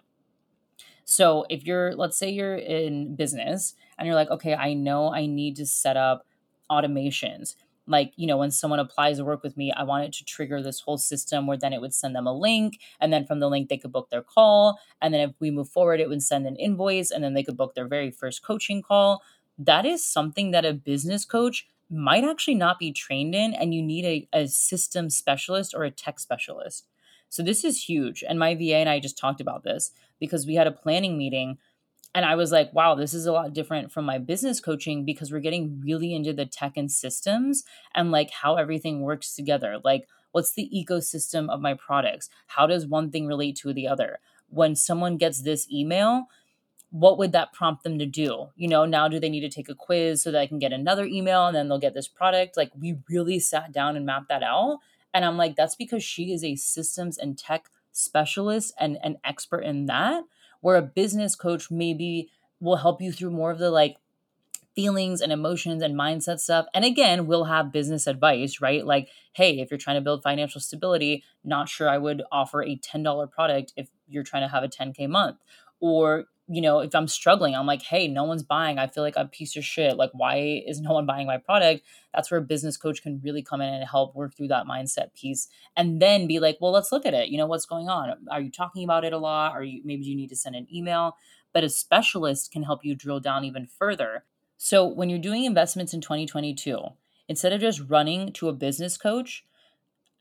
[1.04, 5.26] So if you're, let's say you're in business and you're like, okay, I know I
[5.26, 6.26] need to set up
[6.72, 7.56] automations.
[7.88, 10.62] Like you know when someone applies to work with me i want it to trigger
[10.62, 13.50] this whole system where then it would send them a link and then from the
[13.50, 14.80] link they could book their call.
[15.02, 17.58] And then if we move forward it would send an invoice and then they could
[17.58, 19.24] book their very first coaching call.
[19.58, 23.82] That is something that a business coach might actually not be trained in and you
[23.82, 26.86] need a, a system specialist or a tech specialist.
[27.30, 30.56] So this is huge and my va and i just talked about this because we
[30.56, 31.58] had a planning meeting
[32.14, 35.32] and I was like, wow, this is a lot different from my business coaching because
[35.32, 37.64] we're getting really into the tech and systems
[37.96, 39.80] and like how everything works together.
[39.84, 42.30] Like, what's the ecosystem of my products?
[42.48, 44.20] How does one thing relate to the other?
[44.50, 46.26] When someone gets this email,
[46.90, 48.50] what would that prompt them to do?
[48.58, 50.74] You know, now do they need to take a quiz so that I can get
[50.74, 52.58] another email and then they'll get this product?
[52.58, 54.80] Like, we really sat down and mapped that out.
[55.14, 59.62] And I'm like, that's because she is a systems and tech specialist and an expert
[59.62, 60.24] in that
[60.62, 63.98] where a business coach maybe will help you through more of the like
[64.76, 66.66] feelings and emotions and mindset stuff.
[66.74, 68.86] And again, we'll have business advice, right?
[68.86, 72.78] Like, hey, if you're trying to build financial stability, not sure I would offer a
[72.78, 75.38] $10 product if you're trying to have a 10K month.
[75.80, 78.78] Or you know, if I'm struggling, I'm like, hey, no one's buying.
[78.78, 79.96] I feel like I'm a piece of shit.
[79.96, 81.84] Like, why is no one buying my product?
[82.14, 85.14] That's where a business coach can really come in and help work through that mindset
[85.14, 85.48] piece
[85.78, 87.30] and then be like, well, let's look at it.
[87.30, 88.18] You know, what's going on?
[88.30, 89.54] Are you talking about it a lot?
[89.54, 91.16] Are you maybe you need to send an email?
[91.54, 94.26] But a specialist can help you drill down even further.
[94.58, 96.80] So when you're doing investments in 2022,
[97.28, 99.46] instead of just running to a business coach,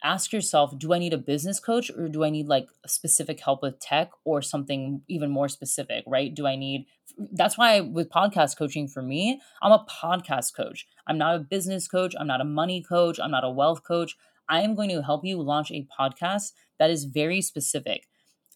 [0.03, 3.62] ask yourself do i need a business coach or do i need like specific help
[3.62, 6.34] with tech or something even more specific right?
[6.34, 6.86] Do i need
[7.32, 10.86] that's why with podcast coaching for me i'm a podcast coach.
[11.07, 12.14] I'm not a business coach.
[12.18, 13.18] I'm not a money coach.
[13.18, 14.16] I'm not a wealth coach.
[14.48, 18.07] I am going to help you launch a podcast that is very specific.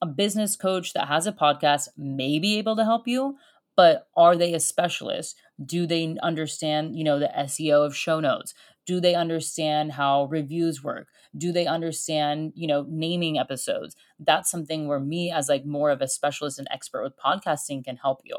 [0.00, 3.36] A business coach that has a podcast may be able to help you
[3.76, 5.36] but are they a specialist?
[5.64, 8.54] Do they understand you know the seo of show notes
[8.86, 14.86] do they understand how reviews work do they understand you know naming episodes that's something
[14.86, 18.36] where me as like more of a specialist and expert with podcasting can help you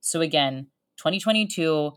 [0.00, 0.66] so again
[0.98, 1.92] 2022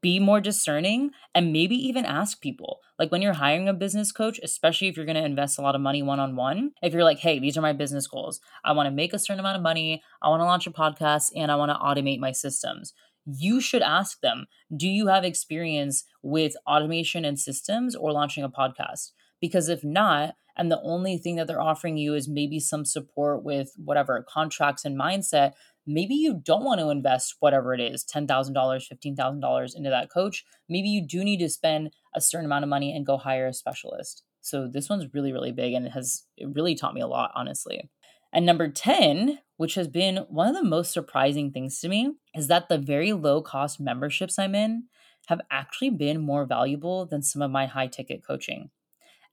[0.00, 2.80] be more discerning and maybe even ask people.
[2.98, 5.74] Like when you're hiring a business coach, especially if you're going to invest a lot
[5.74, 8.40] of money one on one, if you're like, hey, these are my business goals.
[8.64, 10.02] I want to make a certain amount of money.
[10.22, 12.92] I want to launch a podcast and I want to automate my systems.
[13.26, 14.46] You should ask them
[14.76, 19.10] do you have experience with automation and systems or launching a podcast
[19.40, 23.44] because if not and the only thing that they're offering you is maybe some support
[23.44, 25.52] with whatever contracts and mindset
[25.86, 30.44] maybe you don't want to invest whatever it is $10,000, $15,000 into that coach.
[30.68, 33.54] Maybe you do need to spend a certain amount of money and go hire a
[33.54, 34.22] specialist.
[34.40, 37.32] So this one's really, really big and it has it really taught me a lot,
[37.34, 37.90] honestly.
[38.32, 42.48] And number 10, which has been one of the most surprising things to me, is
[42.48, 44.84] that the very low cost memberships I'm in
[45.26, 48.70] have actually been more valuable than some of my high ticket coaching.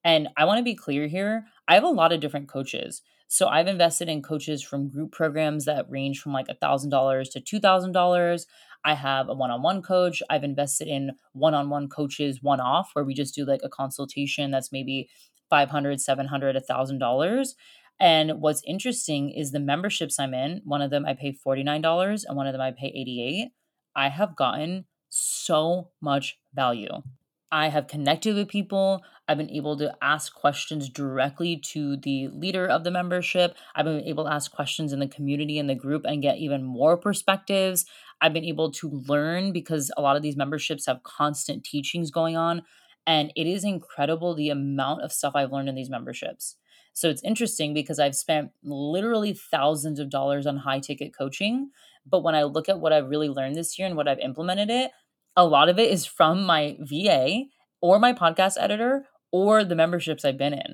[0.03, 3.01] And I want to be clear here I have a lot of different coaches.
[3.30, 8.45] So I've invested in coaches from group programs that range from like $1,000 to $2,000.
[8.84, 10.21] I have a one on one coach.
[10.30, 13.69] I've invested in one on one coaches one off where we just do like a
[13.69, 15.07] consultation that's maybe
[15.49, 17.53] 500 700 $1,000.
[17.99, 22.37] And what's interesting is the memberships I'm in, one of them I pay $49 and
[22.37, 23.49] one of them I pay 88.
[23.95, 27.01] I have gotten so much value.
[27.51, 29.01] I have connected with people.
[29.27, 33.55] I've been able to ask questions directly to the leader of the membership.
[33.73, 36.63] I've been able to ask questions in the community and the group and get even
[36.63, 37.85] more perspectives.
[38.21, 42.35] I've been able to learn because a lot of these memberships have constant teachings going
[42.35, 42.63] on.
[43.05, 46.57] And it is incredible the amount of stuff I've learned in these memberships.
[46.97, 51.69] So it's interesting because I've spent literally thousands of dollars on high ticket coaching.
[52.07, 54.71] But when I look at what I've really learned this year and what I've implemented
[54.71, 54.89] it,
[55.35, 57.43] a lot of it is from my VA
[57.81, 60.73] or my podcast editor or the memberships I've been in.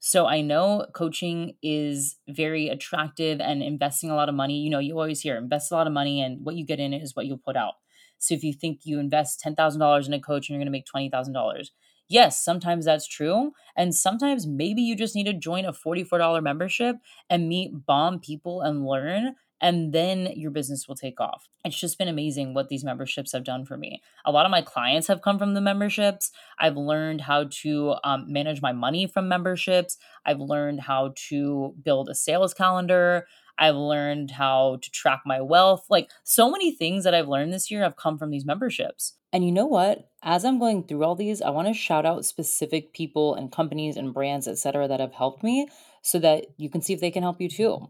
[0.00, 4.58] So I know coaching is very attractive and investing a lot of money.
[4.58, 6.92] You know, you always hear invest a lot of money and what you get in
[6.92, 7.74] is what you'll put out.
[8.18, 11.12] So if you think you invest $10,000 in a coach and you're going to make
[11.12, 11.66] $20,000,
[12.08, 13.52] yes, sometimes that's true.
[13.76, 16.96] And sometimes maybe you just need to join a $44 membership
[17.28, 19.34] and meet bomb people and learn
[19.64, 21.48] and then your business will take off.
[21.64, 24.02] It's just been amazing what these memberships have done for me.
[24.26, 26.30] A lot of my clients have come from the memberships.
[26.58, 29.96] I've learned how to um, manage my money from memberships.
[30.26, 33.26] I've learned how to build a sales calendar.
[33.58, 35.86] I've learned how to track my wealth.
[35.88, 39.16] Like so many things that I've learned this year have come from these memberships.
[39.34, 40.08] And you know what?
[40.22, 43.96] As I'm going through all these, I want to shout out specific people and companies
[43.96, 45.66] and brands, etc., that have helped me
[46.02, 47.88] so that you can see if they can help you too.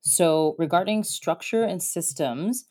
[0.00, 2.64] So, regarding structure and systems,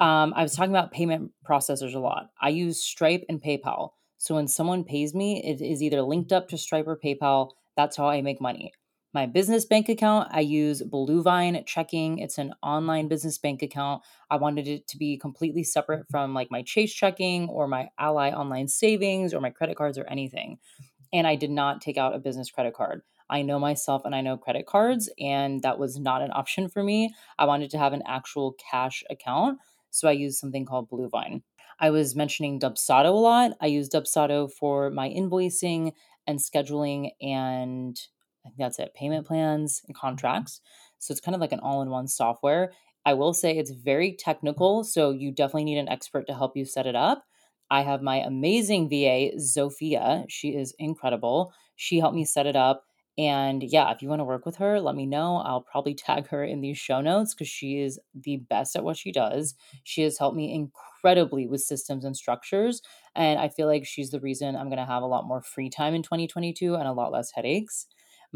[0.00, 2.30] um, I was talking about payment processors a lot.
[2.40, 3.90] I use Stripe and PayPal.
[4.16, 7.50] So, when someone pays me, it is either linked up to Stripe or PayPal.
[7.76, 8.72] That's how I make money.
[9.16, 12.18] My business bank account, I use Bluevine Checking.
[12.18, 14.02] It's an online business bank account.
[14.30, 16.10] I wanted it to be completely separate mm-hmm.
[16.10, 20.06] from like my Chase checking or my Ally online savings or my credit cards or
[20.06, 20.58] anything.
[21.14, 23.00] And I did not take out a business credit card.
[23.30, 26.82] I know myself and I know credit cards, and that was not an option for
[26.82, 27.14] me.
[27.38, 29.60] I wanted to have an actual cash account.
[29.92, 31.40] So I used something called Bluevine.
[31.80, 33.52] I was mentioning Dubsado a lot.
[33.62, 35.92] I use Dubsado for my invoicing
[36.26, 37.98] and scheduling, and
[38.58, 40.60] that's it payment plans and contracts.
[40.98, 42.72] So it's kind of like an all in one software.
[43.04, 46.64] I will say it's very technical, so you definitely need an expert to help you
[46.64, 47.24] set it up.
[47.70, 50.24] I have my amazing VA, Zofia.
[50.28, 51.52] She is incredible.
[51.76, 52.84] She helped me set it up.
[53.18, 55.38] And yeah, if you want to work with her, let me know.
[55.38, 58.96] I'll probably tag her in these show notes because she is the best at what
[58.96, 59.54] she does.
[59.84, 62.82] She has helped me incredibly with systems and structures.
[63.14, 65.70] And I feel like she's the reason I'm going to have a lot more free
[65.70, 67.86] time in 2022 and a lot less headaches.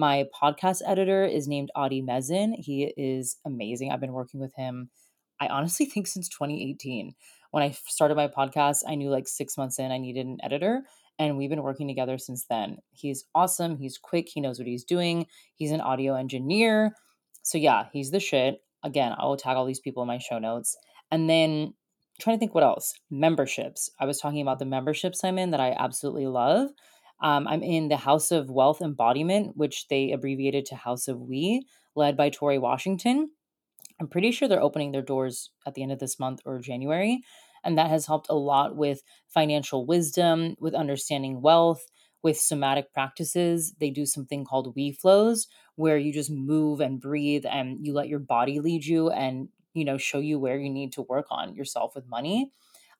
[0.00, 2.54] My podcast editor is named Adi Mezin.
[2.54, 3.92] He is amazing.
[3.92, 4.88] I've been working with him,
[5.38, 7.12] I honestly think, since 2018.
[7.50, 10.84] When I started my podcast, I knew like six months in I needed an editor
[11.18, 12.78] and we've been working together since then.
[12.92, 13.76] He's awesome.
[13.76, 14.30] He's quick.
[14.30, 15.26] He knows what he's doing.
[15.56, 16.94] He's an audio engineer.
[17.42, 18.62] So, yeah, he's the shit.
[18.82, 20.78] Again, I will tag all these people in my show notes.
[21.10, 21.74] And then
[22.18, 22.94] trying to think what else.
[23.10, 23.90] Memberships.
[24.00, 26.70] I was talking about the memberships I'm in that I absolutely love.
[27.22, 31.66] Um, I'm in the House of Wealth Embodiment, which they abbreviated to House of We,
[31.94, 33.30] led by Tori Washington.
[34.00, 37.20] I'm pretty sure they're opening their doors at the end of this month or January.
[37.62, 41.84] And that has helped a lot with financial wisdom, with understanding wealth,
[42.22, 43.74] with somatic practices.
[43.78, 45.46] They do something called we flows
[45.76, 49.84] where you just move and breathe and you let your body lead you and, you
[49.84, 52.50] know, show you where you need to work on yourself with money.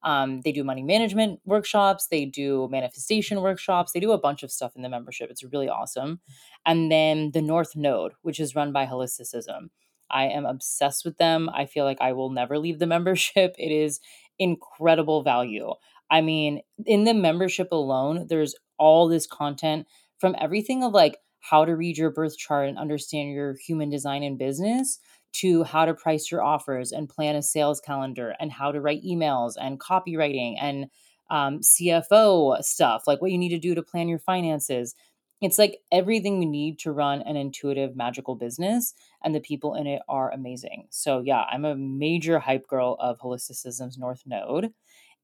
[0.03, 4.51] Um, they do money management workshops, they do manifestation workshops, they do a bunch of
[4.51, 5.31] stuff in the membership.
[5.31, 6.21] It's really awesome.
[6.65, 9.71] And then the North Node, which is run by Holisticism.
[10.11, 11.49] I am obsessed with them.
[11.53, 13.55] I feel like I will never leave the membership.
[13.59, 14.01] It is
[14.39, 15.73] incredible value.
[16.11, 19.87] I mean, in the membership alone, there's all this content
[20.19, 24.23] from everything of like how to read your birth chart and understand your human design
[24.23, 24.99] and business
[25.33, 29.05] to how to price your offers and plan a sales calendar and how to write
[29.05, 30.87] emails and copywriting and
[31.31, 34.95] um, CFO stuff, like what you need to do to plan your finances.
[35.41, 39.87] It's like everything we need to run an intuitive, magical business, and the people in
[39.87, 40.87] it are amazing.
[40.91, 44.73] So, yeah, I'm a major hype girl of Holisticism's North Node.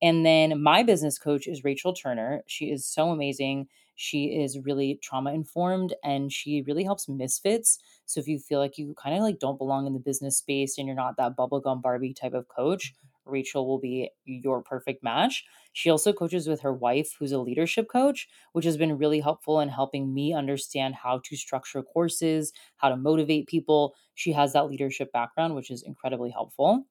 [0.00, 2.42] And then my business coach is Rachel Turner.
[2.46, 3.68] She is so amazing.
[3.96, 7.78] She is really trauma informed and she really helps misfits.
[8.04, 10.78] So if you feel like you kind of like don't belong in the business space
[10.78, 12.94] and you're not that bubblegum Barbie type of coach,
[13.24, 15.44] Rachel will be your perfect match.
[15.72, 19.58] She also coaches with her wife, who's a leadership coach, which has been really helpful
[19.60, 23.94] in helping me understand how to structure courses, how to motivate people.
[24.14, 26.86] She has that leadership background, which is incredibly helpful.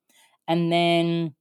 [0.48, 1.36] And then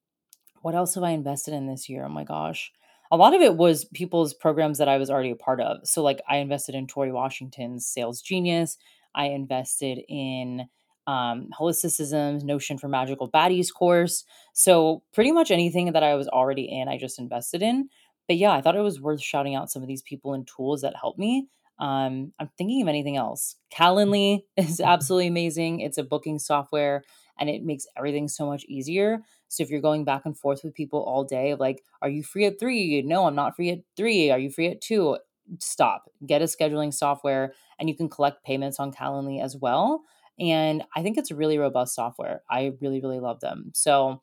[0.62, 2.04] what else have I invested in this year?
[2.04, 2.72] Oh my gosh.
[3.10, 5.86] A lot of it was people's programs that I was already a part of.
[5.86, 8.76] So, like, I invested in Tori Washington's Sales Genius.
[9.14, 10.66] I invested in
[11.06, 14.24] um, Holisticism's Notion for Magical Baddies course.
[14.52, 17.88] So, pretty much anything that I was already in, I just invested in.
[18.26, 20.80] But yeah, I thought it was worth shouting out some of these people and tools
[20.80, 21.46] that helped me.
[21.78, 23.56] Um, I'm thinking of anything else.
[23.72, 25.80] Calendly is absolutely amazing.
[25.80, 27.02] It's a booking software
[27.38, 29.20] and it makes everything so much easier.
[29.48, 32.46] So if you're going back and forth with people all day, like, are you free
[32.46, 33.02] at three?
[33.02, 34.30] No, I'm not free at three.
[34.30, 35.18] Are you free at two?
[35.58, 36.10] Stop.
[36.26, 40.02] Get a scheduling software and you can collect payments on Calendly as well.
[40.38, 42.42] And I think it's a really robust software.
[42.50, 43.70] I really, really love them.
[43.74, 44.22] So,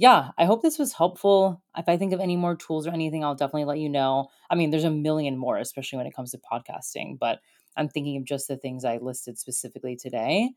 [0.00, 1.62] yeah, I hope this was helpful.
[1.76, 4.28] If I think of any more tools or anything, I'll definitely let you know.
[4.48, 7.40] I mean, there's a million more, especially when it comes to podcasting, but
[7.76, 10.52] I'm thinking of just the things I listed specifically today.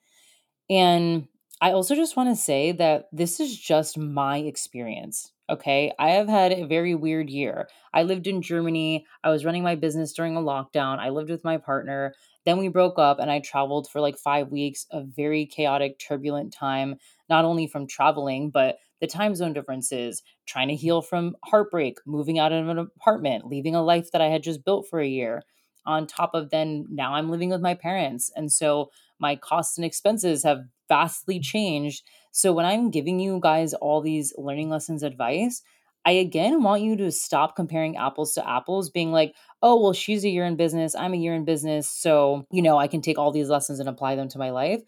[0.70, 1.28] And
[1.62, 5.32] I also just want to say that this is just my experience.
[5.50, 5.91] Okay.
[6.00, 7.68] I have had a very weird year.
[7.94, 9.06] I lived in Germany.
[9.24, 11.00] I was running my business during a lockdown.
[11.00, 12.14] I lived with my partner.
[12.46, 16.54] Then we broke up and I traveled for like five weeks, a very chaotic, turbulent
[16.54, 16.96] time,
[17.30, 22.40] not only from traveling, but the time zone differences, trying to heal from heartbreak, moving
[22.40, 25.44] out of an apartment, leaving a life that I had just built for a year.
[25.86, 28.32] On top of then, now I'm living with my parents.
[28.36, 32.04] And so my costs and expenses have vastly changed.
[32.32, 35.62] So when I'm giving you guys all these learning lessons advice,
[36.06, 40.26] I again want you to stop comparing apples to apples, being like, oh, well, she's
[40.26, 41.90] a year in business, I'm a year in business.
[41.90, 44.82] So, you know, I can take all these lessons and apply them to my life.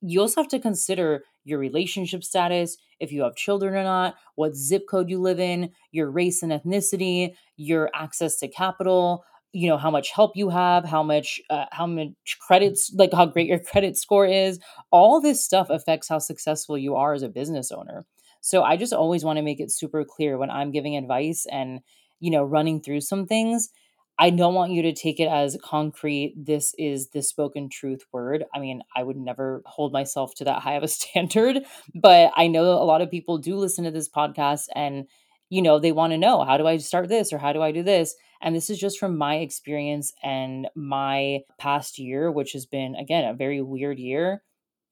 [0.00, 4.54] You also have to consider your relationship status, if you have children or not, what
[4.54, 9.78] zip code you live in, your race and ethnicity, your access to capital, you know
[9.78, 13.58] how much help you have how much uh, how much credits like how great your
[13.70, 14.60] credit score is.
[14.92, 18.06] All this stuff affects how successful you are as a business owner.
[18.40, 21.80] So i just always want to make it super clear when i'm giving advice and
[22.20, 23.68] you know running through some things
[24.20, 28.44] i don't want you to take it as concrete this is the spoken truth word
[28.54, 31.58] i mean i would never hold myself to that high of a standard
[31.94, 35.06] but i know a lot of people do listen to this podcast and
[35.48, 37.72] you know they want to know how do i start this or how do i
[37.72, 42.66] do this and this is just from my experience and my past year, which has
[42.66, 44.42] been, again, a very weird year.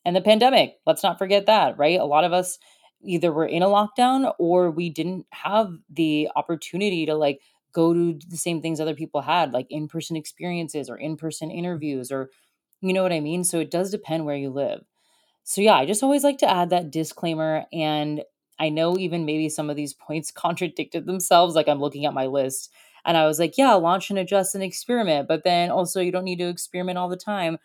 [0.05, 1.99] And the pandemic, let's not forget that, right?
[1.99, 2.59] A lot of us
[3.03, 7.41] either were in a lockdown or we didn't have the opportunity to like
[7.79, 11.51] go to the same things other people had, like in person experiences or in person
[11.51, 12.31] interviews, or
[12.81, 13.45] you know what I mean?
[13.45, 14.83] So it does depend where you live.
[15.45, 17.65] So, yeah, I just always like to add that disclaimer.
[17.73, 18.23] And
[18.59, 21.55] I know even maybe some of these points contradicted themselves.
[21.55, 22.71] Like I'm looking at my list
[23.05, 25.29] and I was like, yeah, launch and adjust and experiment.
[25.29, 27.59] But then also, you don't need to experiment all the time.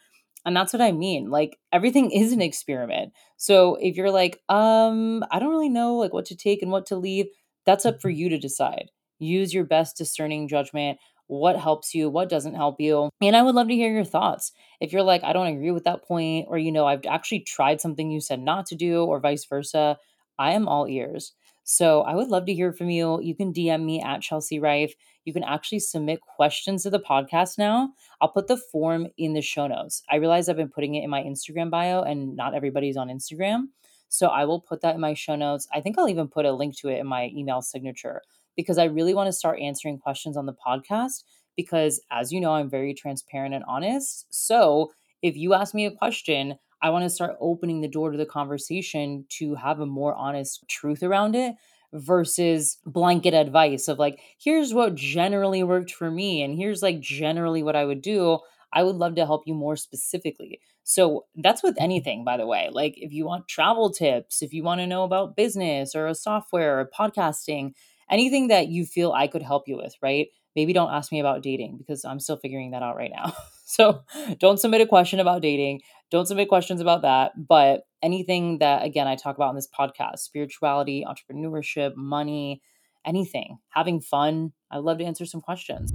[0.45, 1.30] And that's what I mean.
[1.30, 3.14] Like everything is an experiment.
[3.38, 6.86] So if you're like, um, I don't really know like what to take and what
[6.88, 7.28] to leave,
[7.66, 8.91] that's up for you to decide.
[9.20, 10.99] Use your best discerning judgment.
[11.28, 13.09] What helps you, what doesn't help you.
[13.22, 14.51] And I would love to hear your thoughts.
[14.82, 17.82] If you're like, I don't agree with that point, or you know, I've actually tried
[17.82, 19.97] something you said not to do, or vice versa,
[20.38, 21.34] I am all ears.
[21.64, 23.22] So I would love to hear from you.
[23.22, 24.93] You can DM me at Chelsea Rife.
[25.24, 27.93] You can actually submit questions to the podcast now.
[28.20, 30.03] I'll put the form in the show notes.
[30.11, 33.68] I realize I've been putting it in my Instagram bio and not everybody's on Instagram.
[34.09, 35.68] So I will put that in my show notes.
[35.74, 38.22] I think I'll even put a link to it in my email signature
[38.56, 41.24] because I really want to start answering questions on the podcast
[41.56, 44.26] because as you know, I'm very transparent and honest.
[44.32, 44.91] So
[45.22, 48.26] if you ask me a question, I want to start opening the door to the
[48.26, 51.56] conversation to have a more honest truth around it
[51.93, 57.64] versus blanket advice of like, here's what generally worked for me, and here's like generally
[57.64, 58.39] what I would do.
[58.74, 60.60] I would love to help you more specifically.
[60.84, 62.70] So that's with anything, by the way.
[62.72, 66.16] Like, if you want travel tips, if you want to know about business or a
[66.16, 67.74] software or podcasting,
[68.14, 70.28] anything that you feel I could help you with, right?
[70.55, 73.34] Maybe don't ask me about dating because I'm still figuring that out right now.
[73.66, 74.03] so
[74.39, 75.82] don't submit a question about dating
[76.14, 77.32] don't submit questions about that.
[77.47, 82.61] But anything that, again, I talk about in this podcast spirituality, entrepreneurship, money,
[83.03, 84.53] anything, having fun.
[84.70, 85.91] I'd love to answer some questions.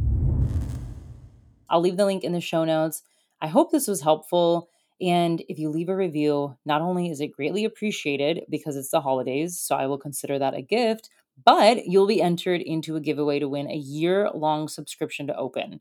[1.70, 3.04] I'll leave the link in the show notes.
[3.40, 4.70] I hope this was helpful.
[5.00, 9.00] And if you leave a review, not only is it greatly appreciated because it's the
[9.00, 11.10] holidays, so I will consider that a gift,
[11.45, 15.80] but you'll be entered into a giveaway to win a year long subscription to open.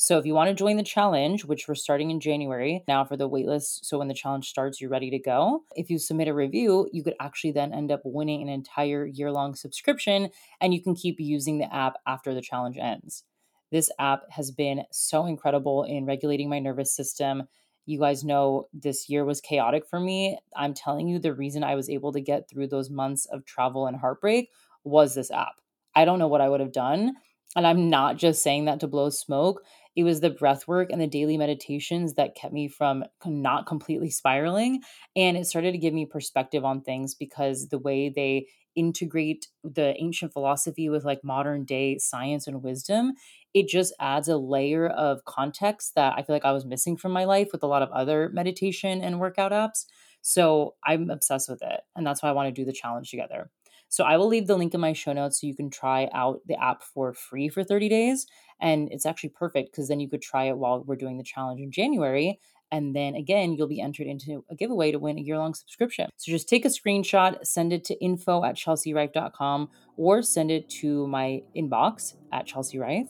[0.00, 3.16] So if you want to join the challenge, which we're starting in January now for
[3.16, 5.64] the waitlist, so when the challenge starts, you're ready to go.
[5.74, 9.32] If you submit a review, you could actually then end up winning an entire year
[9.32, 10.30] long subscription
[10.60, 13.24] and you can keep using the app after the challenge ends.
[13.72, 17.48] This app has been so incredible in regulating my nervous system.
[17.84, 20.38] You guys know this year was chaotic for me.
[20.54, 23.88] I'm telling you, the reason I was able to get through those months of travel
[23.88, 24.50] and heartbreak
[24.88, 25.54] was this app.
[25.94, 27.14] I don't know what I would have done.
[27.56, 29.62] And I'm not just saying that to blow smoke.
[29.96, 34.10] It was the breath work and the daily meditations that kept me from not completely
[34.10, 34.82] spiraling.
[35.16, 39.94] And it started to give me perspective on things because the way they integrate the
[39.98, 43.14] ancient philosophy with like modern day science and wisdom,
[43.54, 47.12] it just adds a layer of context that I feel like I was missing from
[47.12, 49.86] my life with a lot of other meditation and workout apps.
[50.22, 51.80] So I'm obsessed with it.
[51.96, 53.50] And that's why I want to do the challenge together.
[53.88, 56.40] So I will leave the link in my show notes so you can try out
[56.46, 58.26] the app for free for 30 days.
[58.60, 61.60] And it's actually perfect because then you could try it while we're doing the challenge
[61.60, 62.38] in January.
[62.70, 66.10] And then again, you'll be entered into a giveaway to win a year long subscription.
[66.16, 71.06] So just take a screenshot, send it to info at chelsearife.com or send it to
[71.06, 73.08] my inbox at Chelsea Rife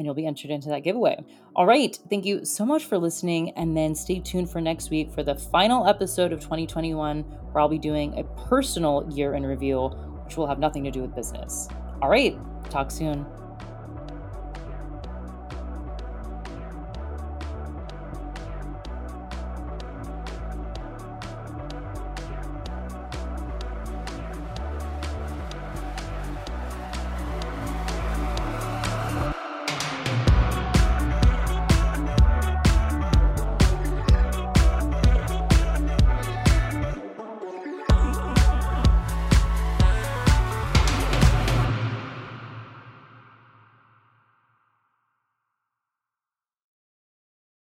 [0.00, 1.22] and you'll be entered into that giveaway.
[1.54, 1.98] All right.
[2.08, 3.50] Thank you so much for listening.
[3.50, 7.68] And then stay tuned for next week for the final episode of 2021, where I'll
[7.68, 9.90] be doing a personal year in review
[10.30, 11.68] which will have nothing to do with business.
[12.00, 12.38] All right,
[12.70, 13.26] talk soon.